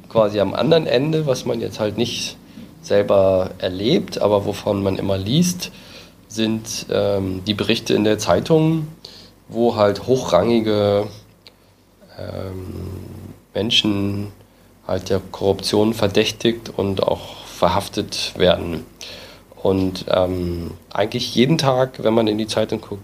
quasi 0.09 0.39
am 0.39 0.53
anderen 0.53 0.85
Ende, 0.85 1.25
was 1.25 1.45
man 1.45 1.61
jetzt 1.61 1.79
halt 1.79 1.97
nicht 1.97 2.37
selber 2.81 3.51
erlebt, 3.59 4.21
aber 4.21 4.45
wovon 4.45 4.83
man 4.83 4.97
immer 4.97 5.17
liest, 5.17 5.71
sind 6.27 6.85
ähm, 6.91 7.41
die 7.45 7.53
Berichte 7.53 7.93
in 7.93 8.03
der 8.03 8.19
Zeitung, 8.19 8.87
wo 9.47 9.75
halt 9.75 10.07
hochrangige 10.07 11.07
ähm, 12.17 12.73
Menschen 13.53 14.27
halt 14.87 15.09
der 15.09 15.21
Korruption 15.31 15.93
verdächtigt 15.93 16.69
und 16.75 17.03
auch 17.03 17.45
verhaftet 17.45 18.33
werden. 18.37 18.85
Und 19.61 20.05
ähm, 20.09 20.71
eigentlich 20.91 21.35
jeden 21.35 21.57
Tag, 21.57 22.03
wenn 22.03 22.13
man 22.13 22.27
in 22.27 22.37
die 22.37 22.47
Zeitung 22.47 22.81
guckt, 22.81 23.03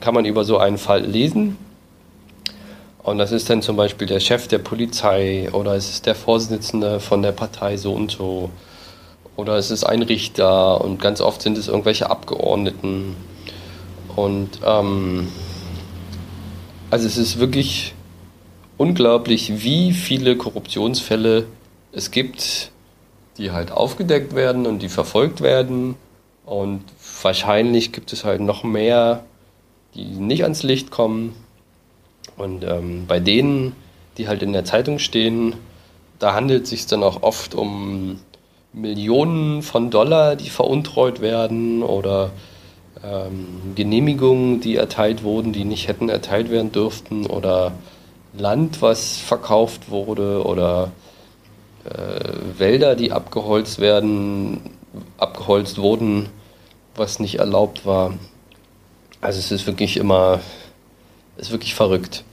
kann 0.00 0.14
man 0.14 0.24
über 0.24 0.44
so 0.44 0.58
einen 0.58 0.78
Fall 0.78 1.02
lesen. 1.02 1.58
Und 3.06 3.18
das 3.18 3.30
ist 3.30 3.48
dann 3.48 3.62
zum 3.62 3.76
Beispiel 3.76 4.08
der 4.08 4.18
Chef 4.18 4.48
der 4.48 4.58
Polizei 4.58 5.48
oder 5.52 5.76
es 5.76 5.90
ist 5.90 6.06
der 6.06 6.16
Vorsitzende 6.16 6.98
von 6.98 7.22
der 7.22 7.30
Partei 7.30 7.76
so 7.76 7.92
und 7.92 8.10
so. 8.10 8.50
Oder 9.36 9.56
es 9.58 9.70
ist 9.70 9.84
ein 9.84 10.02
Richter 10.02 10.80
und 10.80 11.00
ganz 11.00 11.20
oft 11.20 11.40
sind 11.40 11.56
es 11.56 11.68
irgendwelche 11.68 12.10
Abgeordneten. 12.10 13.14
Und 14.16 14.58
ähm, 14.64 15.28
also 16.90 17.06
es 17.06 17.16
ist 17.16 17.38
wirklich 17.38 17.94
unglaublich, 18.76 19.62
wie 19.62 19.92
viele 19.92 20.36
Korruptionsfälle 20.36 21.46
es 21.92 22.10
gibt, 22.10 22.72
die 23.38 23.52
halt 23.52 23.70
aufgedeckt 23.70 24.34
werden 24.34 24.66
und 24.66 24.80
die 24.80 24.88
verfolgt 24.88 25.42
werden. 25.42 25.94
Und 26.44 26.82
wahrscheinlich 27.22 27.92
gibt 27.92 28.12
es 28.12 28.24
halt 28.24 28.40
noch 28.40 28.64
mehr, 28.64 29.22
die 29.94 30.06
nicht 30.06 30.42
ans 30.42 30.64
Licht 30.64 30.90
kommen. 30.90 31.45
Und 32.36 32.64
ähm, 32.64 33.06
bei 33.06 33.20
denen, 33.20 33.74
die 34.18 34.28
halt 34.28 34.42
in 34.42 34.52
der 34.52 34.64
Zeitung 34.64 34.98
stehen, 34.98 35.54
da 36.18 36.34
handelt 36.34 36.64
es 36.64 36.70
sich 36.70 36.86
dann 36.86 37.02
auch 37.02 37.22
oft 37.22 37.54
um 37.54 38.20
Millionen 38.72 39.62
von 39.62 39.90
Dollar, 39.90 40.36
die 40.36 40.50
veruntreut 40.50 41.20
werden 41.20 41.82
oder 41.82 42.30
ähm, 43.02 43.74
Genehmigungen, 43.74 44.60
die 44.60 44.76
erteilt 44.76 45.22
wurden, 45.22 45.52
die 45.52 45.64
nicht 45.64 45.88
hätten 45.88 46.08
erteilt 46.08 46.50
werden 46.50 46.72
dürften 46.72 47.26
oder 47.26 47.72
Land, 48.36 48.82
was 48.82 49.16
verkauft 49.16 49.90
wurde 49.90 50.44
oder 50.44 50.92
äh, 51.84 52.58
Wälder, 52.58 52.96
die 52.96 53.12
abgeholzt 53.12 53.78
werden, 53.78 54.60
abgeholzt 55.18 55.78
wurden, 55.78 56.28
was 56.94 57.18
nicht 57.18 57.38
erlaubt 57.38 57.86
war. 57.86 58.14
Also 59.20 59.38
es 59.38 59.50
ist 59.50 59.66
wirklich 59.66 59.96
immer, 59.96 60.40
ist 61.36 61.50
wirklich 61.50 61.74
verrückt. 61.74 62.24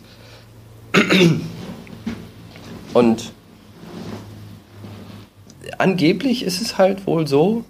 Und 2.94 3.32
angeblich 5.78 6.44
ist 6.44 6.62
es 6.62 6.78
halt 6.78 7.08
wohl 7.08 7.28
so, 7.28 7.66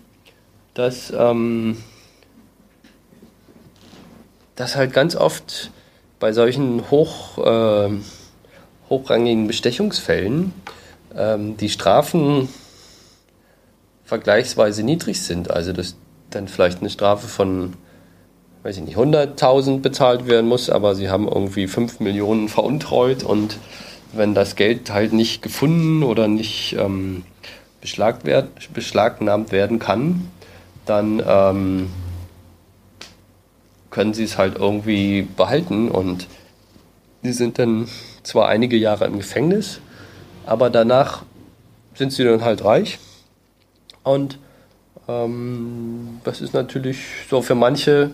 dass, 0.74 1.14
ähm, 1.16 1.78
dass 4.56 4.76
halt 4.76 4.94
ganz 4.94 5.16
oft 5.16 5.72
bei 6.20 6.34
solchen 6.34 6.90
hoch, 6.90 7.38
äh, 7.38 7.90
hochrangigen 8.90 9.48
Bestechungsfällen 9.48 10.54
ähm, 11.16 11.58
die 11.58 11.70
Strafen 11.70 12.50
vergleichsweise 14.06 14.84
niedrig 14.84 15.22
sind. 15.22 15.52
Also 15.52 15.74
dass 15.74 15.96
dann 16.30 16.48
vielleicht 16.48 16.80
eine 16.80 16.90
Strafe 16.90 17.28
von, 17.28 17.74
weiß 18.64 18.78
ich 18.78 18.84
nicht, 18.84 18.98
100.000 18.98 19.82
bezahlt 19.82 20.28
werden 20.28 20.48
muss, 20.48 20.70
aber 20.70 20.96
sie 20.96 21.10
haben 21.10 21.28
irgendwie 21.28 21.68
5 21.68 22.00
Millionen 22.00 22.50
veruntreut 22.50 23.24
und 23.24 23.58
wenn 24.14 24.34
das 24.34 24.56
Geld 24.56 24.92
halt 24.92 25.12
nicht 25.14 25.42
gefunden 25.42 26.04
oder 26.04 26.28
nicht 26.28 26.76
ähm, 26.80 27.24
beschlagnahmt 27.82 29.52
werden 29.52 29.80
kann, 29.80 30.30
dann 30.86 31.22
ähm, 31.26 31.90
können 33.90 34.14
sie 34.14 34.24
es 34.24 34.38
halt 34.38 34.58
irgendwie 34.58 35.24
behalten 35.24 35.90
und 35.90 36.28
die 37.24 37.34
sind 37.34 37.60
dann 37.60 37.88
zwar 38.24 38.48
einige 38.48 38.78
Jahre 38.78 39.06
im 39.06 39.18
Gefängnis, 39.18 39.80
aber 40.46 40.70
danach 40.70 41.24
sind 41.96 42.12
sie 42.12 42.24
dann 42.24 42.44
halt 42.44 42.64
reich. 42.64 43.00
Und 44.04 44.40
ähm, 45.08 46.20
das 46.24 46.42
ist 46.42 46.54
natürlich 46.54 46.98
so 47.30 47.42
für 47.42 47.56
manche, 47.56 48.12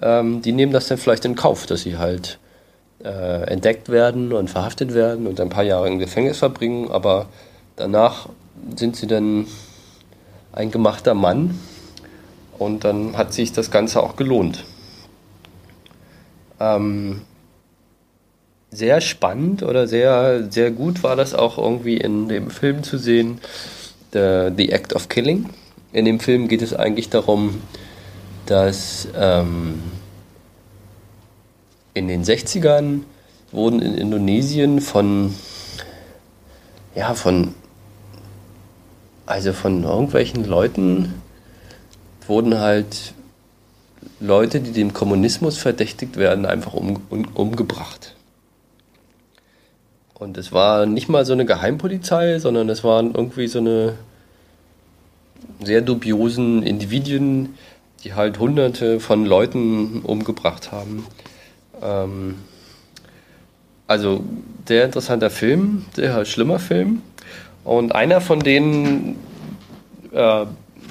ähm, 0.00 0.42
die 0.42 0.52
nehmen 0.52 0.72
das 0.72 0.88
dann 0.88 0.98
vielleicht 0.98 1.24
in 1.24 1.34
Kauf, 1.34 1.66
dass 1.66 1.82
sie 1.82 1.98
halt 1.98 2.38
äh, 3.02 3.44
entdeckt 3.50 3.88
werden 3.88 4.32
und 4.32 4.50
verhaftet 4.50 4.94
werden 4.94 5.26
und 5.26 5.40
ein 5.40 5.48
paar 5.48 5.64
Jahre 5.64 5.88
im 5.88 5.98
Gefängnis 5.98 6.38
verbringen. 6.38 6.90
Aber 6.90 7.26
danach 7.76 8.28
sind 8.76 8.96
sie 8.96 9.06
dann 9.06 9.46
ein 10.52 10.70
gemachter 10.70 11.14
Mann 11.14 11.58
und 12.58 12.84
dann 12.84 13.16
hat 13.16 13.32
sich 13.32 13.52
das 13.52 13.70
Ganze 13.70 14.02
auch 14.02 14.16
gelohnt. 14.16 14.64
Ähm, 16.58 17.22
sehr 18.70 19.00
spannend 19.00 19.62
oder 19.62 19.86
sehr, 19.86 20.50
sehr 20.50 20.70
gut 20.70 21.02
war 21.02 21.16
das 21.16 21.34
auch 21.34 21.58
irgendwie 21.58 21.96
in 21.96 22.28
dem 22.28 22.50
Film 22.50 22.82
zu 22.82 22.98
sehen, 22.98 23.40
The, 24.12 24.50
The 24.56 24.70
Act 24.72 24.94
of 24.94 25.08
Killing. 25.08 25.50
In 25.92 26.04
dem 26.04 26.20
Film 26.20 26.48
geht 26.48 26.62
es 26.62 26.74
eigentlich 26.74 27.08
darum, 27.10 27.60
dass 28.46 29.08
ähm, 29.14 29.82
in 31.94 32.08
den 32.08 32.24
60ern 32.24 33.02
wurden 33.52 33.80
in 33.80 33.94
Indonesien 33.94 34.80
von, 34.80 35.34
ja, 36.94 37.14
von, 37.14 37.54
also 39.24 39.52
von 39.52 39.84
irgendwelchen 39.84 40.44
Leuten 40.44 41.14
wurden 42.26 42.58
halt 42.58 43.14
Leute, 44.20 44.60
die 44.60 44.72
dem 44.72 44.92
Kommunismus 44.92 45.58
verdächtigt 45.58 46.16
werden, 46.16 46.46
einfach 46.46 46.74
um, 46.74 47.02
um, 47.10 47.26
umgebracht. 47.34 48.14
Und 50.14 50.38
es 50.38 50.52
war 50.52 50.86
nicht 50.86 51.08
mal 51.08 51.26
so 51.26 51.34
eine 51.34 51.44
Geheimpolizei, 51.44 52.38
sondern 52.38 52.68
es 52.70 52.82
waren 52.82 53.14
irgendwie 53.14 53.48
so 53.48 53.58
eine 53.58 53.94
sehr 55.62 55.82
dubiosen 55.82 56.62
Individuen, 56.62 57.54
die 58.06 58.14
halt 58.14 58.38
hunderte 58.38 59.00
von 59.00 59.26
Leuten 59.26 60.02
umgebracht 60.04 60.70
haben. 60.70 61.04
Ähm, 61.82 62.36
also 63.88 64.22
sehr 64.64 64.84
interessanter 64.84 65.28
Film, 65.28 65.84
sehr 65.92 66.24
schlimmer 66.24 66.60
Film. 66.60 67.02
Und 67.64 67.96
einer 67.96 68.20
von 68.20 68.38
denen, 68.38 69.16
äh, 70.12 70.46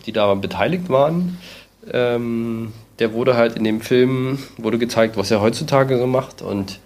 die 0.06 0.12
daran 0.12 0.42
beteiligt 0.42 0.90
waren, 0.90 1.38
ähm, 1.90 2.74
der 3.00 3.14
wurde 3.14 3.38
halt 3.38 3.56
in 3.56 3.64
dem 3.64 3.80
Film, 3.80 4.40
wurde 4.58 4.78
gezeigt, 4.78 5.16
was 5.16 5.32
er 5.32 5.40
heutzutage 5.40 5.98
so 5.98 6.08
macht. 6.08 6.42
Und 6.42 6.80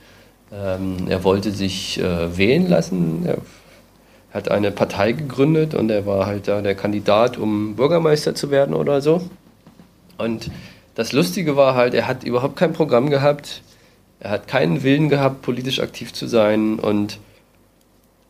ähm, 0.53 1.07
er 1.09 1.23
wollte 1.23 1.51
sich 1.51 1.99
äh, 1.99 2.37
wählen 2.37 2.69
lassen. 2.69 3.25
Er 3.25 3.37
hat 4.31 4.51
eine 4.51 4.69
Partei 4.69 5.13
gegründet 5.13 5.73
und 5.73 5.89
er 5.89 6.05
war 6.05 6.27
halt 6.27 6.47
da 6.47 6.61
der 6.61 6.75
Kandidat, 6.75 7.39
um 7.39 7.75
Bürgermeister 7.75 8.35
zu 8.35 8.51
werden 8.51 8.75
oder 8.75 9.01
so. 9.01 9.21
Und 10.19 10.51
das 10.95 11.13
Lustige 11.13 11.55
war 11.55 11.75
halt, 11.75 11.93
er 11.93 12.07
hat 12.07 12.23
überhaupt 12.23 12.57
kein 12.57 12.73
Programm 12.73 13.09
gehabt, 13.09 13.61
er 14.19 14.31
hat 14.31 14.47
keinen 14.47 14.83
Willen 14.83 15.09
gehabt, 15.09 15.41
politisch 15.41 15.79
aktiv 15.79 16.13
zu 16.13 16.27
sein 16.27 16.77
und 16.77 17.19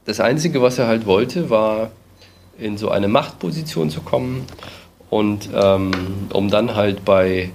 das 0.05 0.19
Einzige, 0.19 0.61
was 0.61 0.77
er 0.77 0.87
halt 0.87 1.05
wollte, 1.05 1.49
war 1.49 1.91
in 2.57 2.77
so 2.77 2.89
eine 2.89 3.07
Machtposition 3.07 3.89
zu 3.89 4.01
kommen 4.01 4.45
und 5.09 5.49
ähm, 5.53 5.91
um 6.31 6.49
dann 6.49 6.75
halt 6.75 7.05
bei 7.05 7.51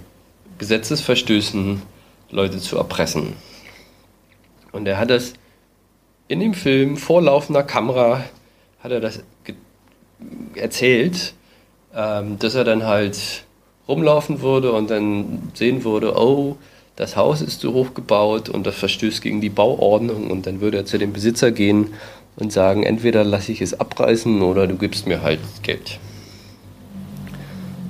Gesetzesverstößen 0.59 1.83
Leute 2.31 2.59
zu 2.59 2.77
erpressen. 2.77 3.35
Und 4.73 4.87
er 4.87 4.99
hat 4.99 5.11
das 5.11 5.35
in 6.27 6.41
dem 6.41 6.55
Film 6.55 6.97
vor 6.97 7.23
laufender 7.23 7.63
Kamera 7.63 8.25
hat 8.81 8.91
er 8.91 9.01
das 9.01 9.23
erzählt, 10.55 11.35
ähm, 11.95 12.39
dass 12.39 12.55
er 12.55 12.65
dann 12.65 12.85
halt 12.85 13.45
rumlaufen 13.89 14.41
würde 14.41 14.73
und 14.73 14.91
dann 14.91 15.51
sehen 15.55 15.85
würde, 15.85 16.17
oh, 16.17 16.57
das 16.97 17.17
Haus 17.17 17.43
ist 17.43 17.61
zu 17.61 17.73
hoch 17.73 17.95
gebaut 17.95 18.49
und 18.49 18.67
das 18.67 18.77
verstößt 18.77 19.21
gegen 19.21 19.41
die 19.41 19.51
Bauordnung 19.51 20.31
und 20.31 20.47
dann 20.47 20.61
würde 20.61 20.79
er 20.79 20.87
zu 20.87 20.99
dem 20.99 21.13
Besitzer 21.13 21.51
gehen 21.51 21.89
und 22.37 22.53
sagen, 22.53 22.83
entweder 22.83 23.25
lasse 23.25 23.53
ich 23.53 23.61
es 23.61 23.79
abreißen 23.79 24.43
oder 24.43 24.67
du 24.67 24.77
gibst 24.77 25.07
mir 25.07 25.23
halt 25.23 25.41
Geld. 25.63 25.99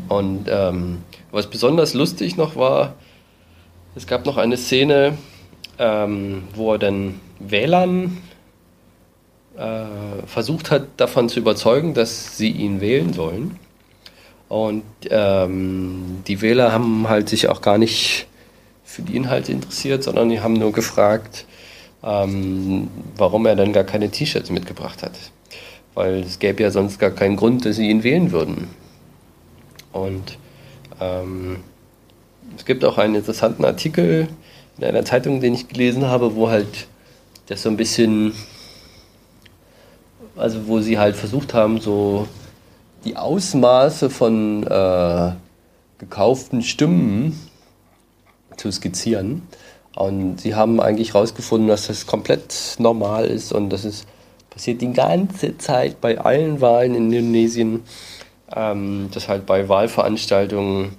Und 0.09 0.47
ähm, 0.49 0.99
was 1.31 1.49
besonders 1.49 1.95
lustig 1.95 2.37
noch 2.37 2.57
war, 2.57 2.95
es 3.95 4.07
gab 4.07 4.27
noch 4.27 4.37
eine 4.37 4.57
Szene, 4.57 5.17
ähm, 5.79 6.45
wo 6.55 6.73
er 6.73 6.79
dann 6.79 7.21
Wählern 7.39 8.19
äh, 9.57 10.27
versucht 10.27 10.71
hat, 10.71 10.87
davon 10.97 11.29
zu 11.29 11.41
überzeugen, 11.41 11.95
dass 11.95 12.37
sie 12.37 12.51
ihn 12.51 12.81
wählen 12.81 13.13
sollen. 13.13 13.59
Und 14.55 14.85
ähm, 15.11 16.23
die 16.29 16.41
Wähler 16.41 16.71
haben 16.71 17.09
halt 17.09 17.29
sich 17.29 17.49
auch 17.49 17.61
gar 17.61 17.77
nicht 17.77 18.29
für 18.85 19.03
die 19.03 19.17
Inhalte 19.17 19.51
interessiert, 19.51 20.05
sondern 20.05 20.29
die 20.29 20.43
haben 20.43 20.53
nur 20.53 20.71
gefragt, 20.71 21.45
ähm, 22.05 22.87
warum 23.17 23.47
er 23.47 23.57
dann 23.57 23.73
gar 23.73 23.83
keine 23.83 24.11
T-Shirts 24.11 24.51
mitgebracht 24.51 25.03
hat. 25.03 25.11
Weil 25.95 26.21
es 26.21 26.39
gäbe 26.39 26.63
ja 26.63 26.71
sonst 26.71 27.01
gar 27.01 27.11
keinen 27.11 27.35
Grund, 27.35 27.65
dass 27.65 27.75
sie 27.75 27.91
ihn 27.91 28.05
wählen 28.05 28.31
würden. 28.31 28.69
Und 29.91 30.39
ähm, 31.01 31.57
es 32.57 32.65
gibt 32.65 32.85
auch 32.85 32.97
einen 32.97 33.17
interessanten 33.17 33.65
Artikel 33.65 34.29
in 34.79 34.85
einer 34.85 35.05
Zeitung, 35.05 35.41
den 35.41 35.55
ich 35.55 35.67
gelesen 35.67 36.07
habe, 36.07 36.37
wo 36.37 36.49
halt 36.49 36.87
das 37.47 37.63
so 37.63 37.71
ein 37.71 37.77
bisschen, 37.77 38.35
also 40.37 40.69
wo 40.69 40.79
sie 40.79 40.97
halt 40.97 41.17
versucht 41.17 41.55
haben, 41.55 41.81
so 41.81 42.29
die 43.05 43.17
Ausmaße 43.17 44.11
von 44.11 44.67
äh, 44.67 45.33
gekauften 45.99 46.63
Stimmen 46.63 47.39
zu 48.57 48.71
skizzieren. 48.71 49.43
Und 49.97 50.41
sie 50.41 50.55
haben 50.55 50.81
eigentlich 50.81 51.15
herausgefunden, 51.15 51.69
dass 51.69 51.87
das 51.87 52.07
komplett 52.07 52.77
normal 52.79 53.27
ist 53.27 53.53
und 53.53 53.71
das 53.71 53.85
ist 53.85 54.07
passiert 54.51 54.81
die 54.81 54.93
ganze 54.93 55.59
Zeit 55.59 56.01
bei 56.01 56.19
allen 56.19 56.61
Wahlen 56.61 56.95
in 56.95 57.13
Indonesien, 57.13 57.83
ähm, 58.55 59.09
dass 59.13 59.29
halt 59.29 59.47
bei 59.47 59.69
Wahlveranstaltungen 59.69 60.93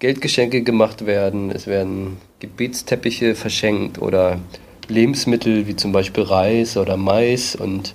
Geldgeschenke 0.00 0.62
gemacht 0.62 1.06
werden, 1.06 1.52
es 1.52 1.68
werden 1.68 2.16
Gebetsteppiche 2.40 3.36
verschenkt 3.36 4.02
oder 4.02 4.40
Lebensmittel 4.88 5.68
wie 5.68 5.76
zum 5.76 5.92
Beispiel 5.92 6.24
Reis 6.24 6.76
oder 6.76 6.96
Mais 6.96 7.54
und 7.54 7.94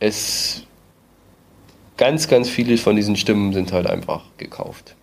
es 0.00 0.64
ganz, 2.02 2.26
ganz 2.26 2.48
viele 2.48 2.76
von 2.78 2.96
diesen 2.96 3.14
Stimmen 3.14 3.52
sind 3.52 3.70
halt 3.70 3.86
einfach 3.86 4.22
gekauft. 4.36 4.96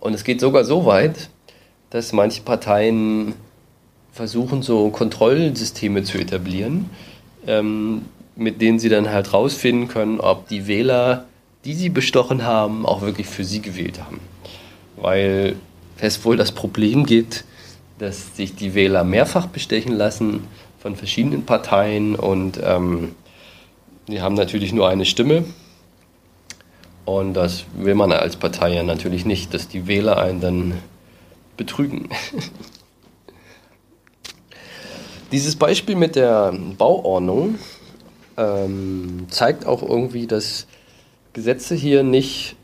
Und 0.00 0.14
es 0.14 0.24
geht 0.24 0.40
sogar 0.40 0.64
so 0.64 0.86
weit, 0.86 1.28
dass 1.90 2.14
manche 2.14 2.40
Parteien 2.40 3.34
versuchen, 4.10 4.62
so 4.62 4.88
Kontrollsysteme 4.88 6.04
zu 6.04 6.16
etablieren, 6.16 6.88
ähm, 7.46 8.06
mit 8.34 8.62
denen 8.62 8.78
sie 8.78 8.88
dann 8.88 9.10
halt 9.10 9.34
rausfinden 9.34 9.88
können, 9.88 10.20
ob 10.20 10.48
die 10.48 10.66
Wähler, 10.68 11.26
die 11.66 11.74
sie 11.74 11.90
bestochen 11.90 12.46
haben, 12.46 12.86
auch 12.86 13.02
wirklich 13.02 13.26
für 13.26 13.44
sie 13.44 13.60
gewählt 13.60 14.00
haben. 14.00 14.20
Weil 14.96 15.56
es 15.98 16.24
wohl 16.24 16.38
das 16.38 16.52
Problem 16.52 17.04
gibt, 17.04 17.44
dass 17.98 18.34
sich 18.34 18.54
die 18.54 18.72
Wähler 18.72 19.04
mehrfach 19.04 19.48
bestechen 19.48 19.92
lassen 19.92 20.44
von 20.80 20.96
verschiedenen 20.96 21.44
Parteien 21.44 22.14
und 22.14 22.58
ähm, 22.64 23.14
die 24.12 24.20
haben 24.20 24.34
natürlich 24.34 24.72
nur 24.72 24.88
eine 24.88 25.04
Stimme. 25.04 25.44
Und 27.04 27.34
das 27.34 27.64
will 27.74 27.94
man 27.94 28.12
als 28.12 28.36
Partei 28.36 28.74
ja 28.74 28.82
natürlich 28.82 29.24
nicht, 29.24 29.54
dass 29.54 29.68
die 29.68 29.86
Wähler 29.86 30.18
einen 30.18 30.40
dann 30.40 30.74
betrügen. 31.56 32.08
Dieses 35.32 35.56
Beispiel 35.56 35.96
mit 35.96 36.16
der 36.16 36.54
Bauordnung 36.76 37.58
ähm, 38.36 39.26
zeigt 39.28 39.66
auch 39.66 39.82
irgendwie, 39.82 40.26
dass 40.26 40.66
Gesetze 41.32 41.74
hier 41.74 42.02
nicht 42.02 42.56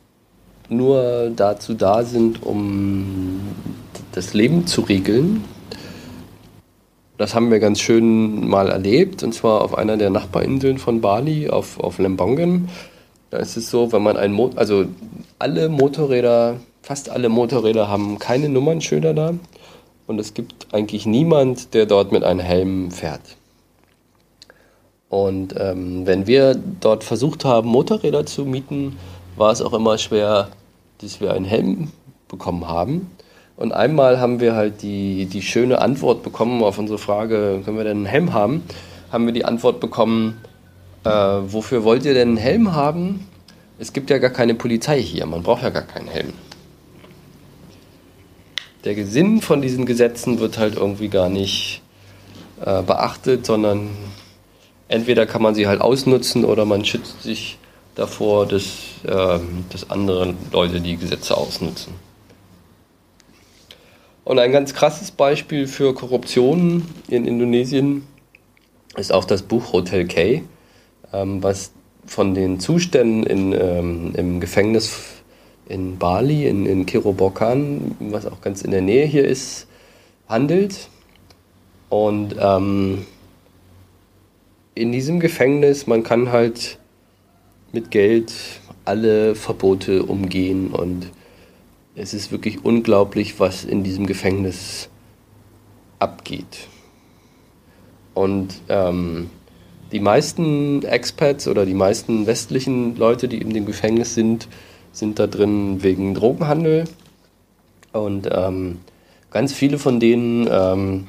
nur 0.69 1.31
dazu 1.35 1.75
da 1.75 2.05
sind, 2.05 2.43
um 2.43 3.41
das 4.13 4.33
Leben 4.35 4.67
zu 4.67 4.81
regeln. 4.83 5.45
Das 7.17 7.35
haben 7.35 7.51
wir 7.53 7.61
ganz 7.61 7.81
schön 7.81 8.49
mal 8.49 8.69
erlebt, 8.69 9.23
und 9.23 9.33
zwar 9.33 9.61
auf 9.61 9.79
einer 9.79 9.97
der 9.97 10.11
Nachbarinseln 10.11 10.79
von 10.79 11.01
Bali, 11.01 11.49
auf, 11.49 11.79
auf 11.79 11.99
Lembongan. 11.99 12.69
Da 13.31 13.39
ist 13.39 13.57
es 13.57 13.71
so, 13.71 13.93
wenn 13.93 14.03
man 14.03 14.17
ein 14.17 14.33
Mo 14.33 14.51
also 14.57 14.87
alle 15.39 15.69
Motorräder, 15.69 16.57
fast 16.83 17.11
alle 17.11 17.29
Motorräder 17.29 17.89
haben 17.89 18.19
keine 18.19 18.49
Nummernschilder 18.49 19.15
da 19.15 19.35
und 20.07 20.19
es 20.19 20.35
gibt 20.35 20.73
eigentlich 20.73 21.07
niemand, 21.07 21.75
der 21.75 21.87
dort 21.87 22.11
mit 22.11 22.25
einem 22.25 22.41
Helm 22.41 22.91
fährt. 22.91 23.37
Und 25.09 25.55
ähm, 25.57 26.07
wenn 26.07 26.27
wir 26.27 26.57
dort 26.81 27.05
versucht 27.05 27.45
haben, 27.45 27.69
Motorräder 27.69 28.27
zu 28.27 28.45
mieten, 28.45 28.97
war 29.37 29.53
es 29.53 29.63
auch 29.63 29.73
immer 29.73 29.99
schwer, 29.99 30.49
dass 30.99 31.21
wir 31.21 31.33
einen 31.33 31.45
Helm 31.45 31.93
bekommen 32.27 32.67
haben. 32.67 33.11
Und 33.57 33.73
einmal 33.73 34.21
haben 34.21 34.41
wir 34.41 34.55
halt 34.55 34.83
die, 34.83 35.27
die 35.27 35.43
schöne 35.43 35.81
Antwort 35.81 36.23
bekommen 36.23 36.63
auf 36.63 36.79
unsere 36.79 36.99
Frage, 36.99 37.63
können 37.65 37.77
wir 37.77 37.85
denn 37.85 37.99
einen 37.99 38.07
Helm 38.07 38.33
haben? 38.33 38.65
Haben 39.13 39.27
wir 39.27 39.33
die 39.33 39.45
Antwort 39.45 39.79
bekommen, 39.79 40.41
äh, 41.05 41.11
wofür 41.11 41.85
wollt 41.85 42.05
ihr 42.05 42.15
denn 42.15 42.31
einen 42.31 42.37
Helm 42.37 42.75
haben? 42.75 43.29
Es 43.79 43.93
gibt 43.93 44.11
ja 44.11 44.19
gar 44.19 44.31
keine 44.31 44.55
Polizei 44.55 45.01
hier, 45.01 45.27
man 45.27 45.43
braucht 45.43 45.63
ja 45.63 45.71
gar 45.71 45.83
keinen 45.83 46.09
Helm. 46.09 46.33
Der 48.85 49.07
Sinn 49.07 49.41
von 49.41 49.63
diesen 49.63 49.87
Gesetzen 49.87 50.41
wird 50.41 50.59
halt 50.59 50.77
irgendwie 50.77 51.09
gar 51.09 51.29
nicht 51.29 51.81
äh, 52.61 52.83
beachtet, 52.83 53.47
sondern 53.47 53.91
entweder 54.89 55.27
kann 55.27 55.43
man 55.43 55.55
sie 55.55 55.67
halt 55.67 55.81
ausnutzen 55.81 56.45
oder 56.45 56.65
man 56.65 56.85
schützt 56.85 57.23
sich 57.23 57.59
davor, 57.95 58.47
dass, 58.47 58.65
äh, 59.05 59.39
dass 59.71 59.91
andere 59.91 60.35
Leute 60.53 60.81
die 60.81 60.97
Gesetze 60.97 61.37
ausnutzen. 61.37 61.95
Und 64.25 64.39
ein 64.39 64.53
ganz 64.53 64.73
krasses 64.73 65.11
Beispiel 65.11 65.67
für 65.67 65.95
Korruption 65.95 66.87
in 67.09 67.27
Indonesien 67.27 68.07
ist 68.97 69.13
auch 69.13 69.27
das 69.27 69.43
Buch 69.43 69.73
Hotel 69.73 70.07
K, 70.07 70.43
ähm, 71.13 71.43
was 71.43 71.73
von 72.07 72.35
den 72.35 72.59
Zuständen 72.59 73.25
in, 73.25 73.53
ähm, 73.53 74.13
im 74.17 74.41
Gefängnis 74.41 75.23
in 75.69 75.99
Bali, 75.99 76.47
in, 76.47 76.67
in 76.67 76.87
Kirobokan, 76.87 77.97
was 78.01 78.27
auch 78.27 78.41
ganz 78.41 78.63
in 78.63 78.71
der 78.71 78.83
Nähe 78.83 79.07
hier 79.07 79.27
ist, 79.27 79.67
handelt. 80.29 80.89
Und 81.89 82.37
ähm, 82.39 83.07
in 84.75 84.91
diesem 84.93 85.21
Gefängnis, 85.21 85.87
man 85.87 86.03
kann 86.03 86.33
halt 86.33 86.79
mit 87.73 87.91
Geld 87.91 88.33
alle 88.85 89.35
Verbote 89.35 90.03
umgehen 90.03 90.71
und 90.71 91.11
es 91.97 92.15
ist 92.15 92.33
wirklich 92.33 92.65
unglaublich, 92.65 93.39
was 93.39 93.65
in 93.65 93.85
diesem 93.85 94.07
Gefängnis 94.07 94.89
abgeht. 95.99 96.69
Und 98.15 98.55
ähm, 98.69 99.31
die 99.93 100.01
meisten 100.01 100.83
Expats 100.83 101.47
oder 101.47 101.67
die 101.67 101.75
meisten 101.75 102.27
westlichen 102.27 102.97
Leute, 102.97 103.29
die 103.29 103.39
in 103.39 103.51
dem 103.51 103.67
Gefängnis 103.67 104.15
sind, 104.15 104.49
sind 104.93 105.19
da 105.19 105.27
drin 105.27 105.83
wegen 105.83 106.15
Drogenhandel. 106.15 106.85
Und 107.93 108.29
ähm, 108.31 108.79
ganz 109.31 109.53
viele 109.53 109.79
von 109.79 110.01
denen 110.01 110.49
ähm, 110.51 111.09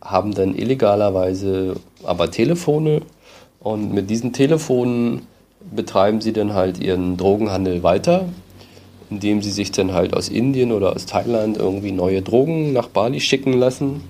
haben 0.00 0.34
dann 0.34 0.54
illegalerweise 0.54 1.76
aber 2.04 2.30
Telefone. 2.30 3.02
Und 3.58 3.92
mit 3.92 4.08
diesen 4.08 4.32
Telefonen 4.32 5.22
betreiben 5.74 6.20
sie 6.20 6.32
dann 6.32 6.54
halt 6.54 6.78
ihren 6.78 7.16
Drogenhandel 7.16 7.82
weiter 7.82 8.28
indem 9.10 9.42
sie 9.42 9.50
sich 9.50 9.70
dann 9.72 9.92
halt 9.92 10.14
aus 10.14 10.28
Indien 10.28 10.72
oder 10.72 10.94
aus 10.94 11.06
Thailand 11.06 11.56
irgendwie 11.56 11.92
neue 11.92 12.22
Drogen 12.22 12.72
nach 12.72 12.88
Bali 12.88 13.20
schicken 13.20 13.52
lassen. 13.52 14.02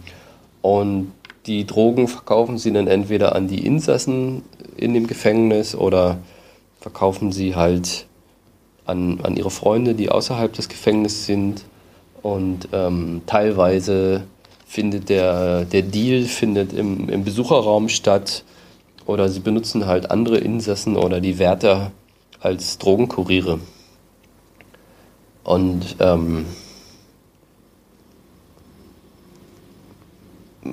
Und 0.62 1.12
die 1.46 1.66
Drogen 1.66 2.08
verkaufen 2.08 2.58
sie 2.58 2.72
dann 2.72 2.86
entweder 2.86 3.34
an 3.36 3.48
die 3.48 3.64
Insassen 3.64 4.42
in 4.76 4.94
dem 4.94 5.06
Gefängnis 5.06 5.74
oder 5.74 6.18
verkaufen 6.80 7.32
sie 7.32 7.54
halt 7.54 8.06
an, 8.84 9.20
an 9.22 9.36
ihre 9.36 9.50
Freunde, 9.50 9.94
die 9.94 10.10
außerhalb 10.10 10.52
des 10.52 10.68
Gefängnisses 10.68 11.26
sind. 11.26 11.64
Und 12.22 12.68
ähm, 12.72 13.22
teilweise 13.26 14.24
findet 14.66 15.08
der, 15.08 15.64
der 15.64 15.82
Deal 15.82 16.24
findet 16.24 16.72
im, 16.72 17.08
im 17.08 17.24
Besucherraum 17.24 17.88
statt 17.88 18.42
oder 19.06 19.28
sie 19.28 19.40
benutzen 19.40 19.86
halt 19.86 20.10
andere 20.10 20.38
Insassen 20.38 20.96
oder 20.96 21.20
die 21.20 21.38
Wärter 21.38 21.92
als 22.40 22.78
Drogenkuriere. 22.78 23.60
Und 25.46 25.94
ähm, 26.00 26.44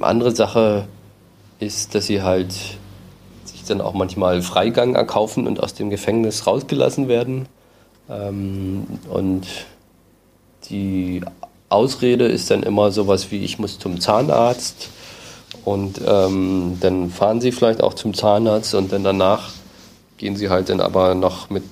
andere 0.01 0.35
Sache 0.35 0.87
ist, 1.59 1.93
dass 1.93 2.07
sie 2.07 2.23
halt 2.23 2.55
sich 3.45 3.63
dann 3.65 3.81
auch 3.81 3.93
manchmal 3.93 4.41
Freigang 4.41 4.95
erkaufen 4.95 5.45
und 5.45 5.61
aus 5.61 5.75
dem 5.75 5.91
Gefängnis 5.91 6.47
rausgelassen 6.47 7.07
werden. 7.07 7.45
Ähm, 8.09 8.87
und 9.11 9.45
die 10.71 11.21
Ausrede 11.69 12.25
ist 12.25 12.49
dann 12.49 12.63
immer 12.63 12.91
sowas 12.91 13.29
wie, 13.29 13.43
ich 13.43 13.59
muss 13.59 13.77
zum 13.77 14.01
Zahnarzt. 14.01 14.89
Und 15.65 16.01
ähm, 16.03 16.79
dann 16.81 17.11
fahren 17.11 17.41
sie 17.41 17.51
vielleicht 17.51 17.83
auch 17.83 17.93
zum 17.93 18.15
Zahnarzt 18.15 18.73
und 18.73 18.91
dann 18.91 19.03
danach 19.03 19.51
gehen 20.17 20.35
sie 20.35 20.49
halt 20.49 20.69
dann 20.69 20.81
aber 20.81 21.13
noch 21.13 21.51
mit 21.51 21.63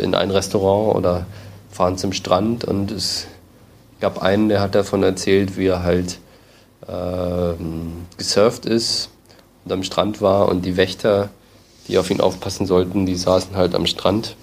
in 0.00 0.14
ein 0.14 0.30
Restaurant 0.30 0.94
oder 0.94 1.26
fahren 1.76 1.98
zum 1.98 2.12
Strand. 2.12 2.64
Und 2.64 2.90
es 2.90 3.26
gab 4.00 4.22
einen, 4.22 4.48
der 4.48 4.60
hat 4.60 4.74
davon 4.74 5.02
erzählt, 5.02 5.56
wie 5.56 5.66
er 5.66 5.82
halt 5.82 6.18
äh, 6.86 7.54
gesurft 8.16 8.66
ist 8.66 9.10
und 9.64 9.72
am 9.72 9.82
Strand 9.82 10.20
war 10.20 10.48
und 10.48 10.64
die 10.64 10.76
Wächter, 10.76 11.30
die 11.88 11.98
auf 11.98 12.10
ihn 12.10 12.20
aufpassen 12.20 12.66
sollten, 12.66 13.06
die 13.06 13.16
saßen 13.16 13.56
halt 13.56 13.74
am 13.74 13.86
Strand. 13.86 14.36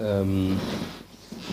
Ähm, 0.00 0.58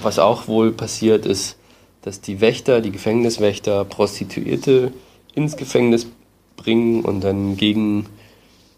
was 0.02 0.17
auch 0.17 0.48
wohl 0.48 0.72
passiert 0.72 1.26
ist, 1.26 1.58
dass 2.02 2.22
die 2.22 2.41
Wächter, 2.41 2.82
die 2.82 2.91
Gefängniswächter, 2.91 3.84
Prostituierte 3.86 4.93
ins 5.36 5.58
Gefängnis 5.58 6.08
bringen 6.56 7.04
und 7.04 7.22
dann 7.22 7.58
gegen 7.58 8.06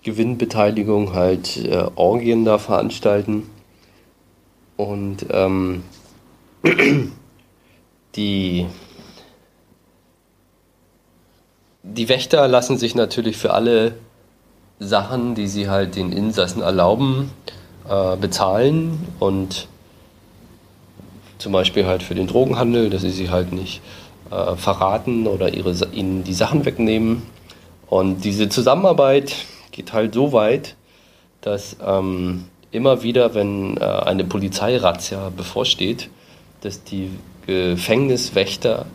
Gewinnbeteiligung 0.04 1.14
halt 1.14 1.58
äh, 1.58 1.86
Orgien 1.96 2.44
da 2.44 2.58
veranstalten. 2.58 3.50
Und 4.82 5.28
ähm, 5.30 5.84
die, 8.16 8.66
die 11.84 12.10
Wächter 12.10 12.48
lassen 12.48 12.80
sich 12.80 12.96
natürlich 12.96 13.38
für 13.38 13.54
alle 13.54 13.94
Sachen, 14.80 15.36
die 15.36 15.48
sie 15.48 15.70
halt 15.70 15.96
den 15.96 16.12
Insassen 16.12 16.64
erlauben, 16.64 17.30
äh, 17.88 18.18
bezahlen 18.18 19.08
und 19.20 19.68
zum 21.38 21.52
Beispiel 21.52 21.86
halt 21.86 22.02
für 22.02 22.16
den 22.16 22.26
Drogenhandel, 22.26 22.90
dass 22.90 23.04
sie 23.04 23.12
sie 23.12 23.30
halt 23.30 23.54
nicht 23.54 23.82
äh, 24.32 24.56
verraten 24.56 25.28
oder 25.28 25.54
ihre, 25.54 25.76
ihnen 25.92 26.24
die 26.24 26.34
Sachen 26.34 26.66
wegnehmen. 26.66 27.22
Und 27.88 28.24
diese 28.24 28.50
Zusammenarbeit 28.50 29.36
geht 29.72 29.94
halt 29.94 30.16
so 30.16 30.34
weit, 30.34 30.76
dass 31.42 31.78
ähm, 31.86 32.46
immer 32.72 33.04
wieder, 33.04 33.34
wenn 33.36 33.78
äh, 33.78 33.84
eine 33.84 34.24
Polizeirazzia 34.24 35.30
bevorsteht, 35.36 36.10
dass 36.62 36.84
die 36.84 37.12
Gefängniswächter 37.46 38.86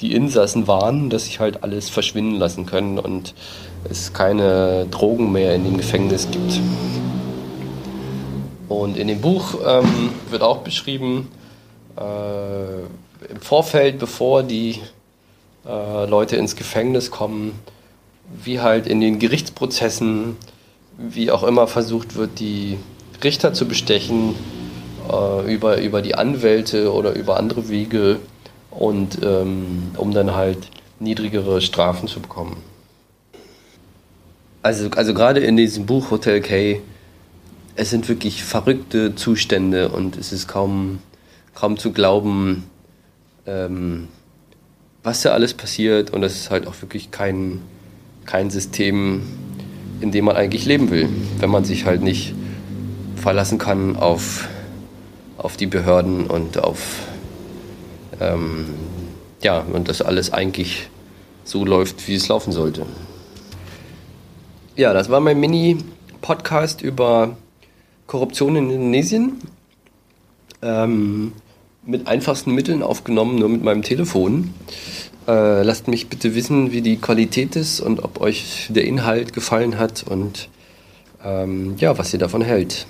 die 0.00 0.14
Insassen 0.14 0.66
warnen, 0.66 1.10
dass 1.10 1.26
sich 1.26 1.40
halt 1.40 1.62
alles 1.62 1.88
verschwinden 1.88 2.36
lassen 2.36 2.66
können 2.66 2.98
und 2.98 3.34
es 3.88 4.12
keine 4.12 4.86
Drogen 4.90 5.32
mehr 5.32 5.54
in 5.54 5.64
dem 5.64 5.76
Gefängnis 5.76 6.28
gibt. 6.30 6.60
Und 8.68 8.96
in 8.96 9.08
dem 9.08 9.20
Buch 9.20 9.54
ähm, 9.66 10.10
wird 10.30 10.42
auch 10.42 10.58
beschrieben, 10.58 11.28
äh, 11.96 13.30
im 13.30 13.40
Vorfeld, 13.40 13.98
bevor 13.98 14.42
die 14.42 14.80
äh, 15.66 16.06
Leute 16.06 16.36
ins 16.36 16.56
Gefängnis 16.56 17.10
kommen, 17.10 17.58
wie 18.42 18.60
halt 18.60 18.86
in 18.86 19.00
den 19.00 19.18
Gerichtsprozessen, 19.18 20.36
wie 20.98 21.30
auch 21.30 21.42
immer 21.42 21.66
versucht 21.66 22.16
wird, 22.16 22.40
die 22.40 22.78
Richter 23.24 23.52
zu 23.52 23.66
bestechen, 23.66 24.34
äh, 25.10 25.52
über, 25.52 25.80
über 25.80 26.02
die 26.02 26.14
Anwälte 26.14 26.92
oder 26.92 27.14
über 27.14 27.38
andere 27.38 27.68
Wege 27.68 28.20
und 28.70 29.18
ähm, 29.22 29.90
um 29.96 30.12
dann 30.12 30.34
halt 30.34 30.58
niedrigere 31.00 31.60
Strafen 31.60 32.08
zu 32.08 32.20
bekommen. 32.20 32.56
Also, 34.62 34.90
also 34.90 35.12
gerade 35.14 35.40
in 35.40 35.56
diesem 35.56 35.86
Buch 35.86 36.10
Hotel 36.10 36.40
K, 36.40 36.80
es 37.76 37.90
sind 37.90 38.08
wirklich 38.08 38.44
verrückte 38.44 39.14
Zustände 39.14 39.88
und 39.88 40.16
es 40.16 40.32
ist 40.32 40.46
kaum 40.46 41.00
kaum 41.54 41.78
zu 41.78 41.92
glauben, 41.92 42.64
ähm, 43.46 44.08
was 45.02 45.22
da 45.22 45.30
alles 45.30 45.54
passiert. 45.54 46.10
Und 46.10 46.22
das 46.22 46.34
ist 46.34 46.50
halt 46.50 46.66
auch 46.66 46.74
wirklich 46.82 47.10
kein, 47.10 47.60
kein 48.26 48.50
System, 48.50 49.22
in 50.00 50.10
dem 50.10 50.24
man 50.24 50.36
eigentlich 50.36 50.66
leben 50.66 50.90
will, 50.90 51.08
wenn 51.38 51.50
man 51.50 51.64
sich 51.64 51.86
halt 51.86 52.02
nicht 52.02 52.34
verlassen 53.24 53.56
kann 53.56 53.96
auf, 53.96 54.48
auf 55.38 55.56
die 55.56 55.66
Behörden 55.66 56.26
und 56.26 56.62
auf 56.62 56.98
ähm, 58.20 58.66
ja, 59.42 59.60
und 59.60 59.88
das 59.88 60.02
alles 60.02 60.30
eigentlich 60.34 60.90
so 61.42 61.64
läuft, 61.64 62.06
wie 62.06 62.16
es 62.16 62.28
laufen 62.28 62.52
sollte. 62.52 62.84
Ja, 64.76 64.92
das 64.92 65.08
war 65.08 65.20
mein 65.20 65.40
Mini-Podcast 65.40 66.82
über 66.82 67.38
Korruption 68.06 68.56
in 68.56 68.70
Indonesien. 68.70 69.40
Ähm, 70.60 71.32
mit 71.86 72.06
einfachsten 72.06 72.54
Mitteln 72.54 72.82
aufgenommen, 72.82 73.38
nur 73.38 73.48
mit 73.48 73.64
meinem 73.64 73.82
Telefon. 73.82 74.52
Äh, 75.26 75.62
lasst 75.62 75.88
mich 75.88 76.08
bitte 76.08 76.34
wissen, 76.34 76.72
wie 76.72 76.82
die 76.82 76.98
Qualität 76.98 77.56
ist 77.56 77.80
und 77.80 78.04
ob 78.04 78.20
euch 78.20 78.66
der 78.68 78.84
Inhalt 78.84 79.32
gefallen 79.32 79.78
hat 79.78 80.04
und 80.06 80.50
ähm, 81.24 81.76
ja, 81.78 81.96
was 81.96 82.12
ihr 82.12 82.18
davon 82.18 82.42
hält. 82.42 82.86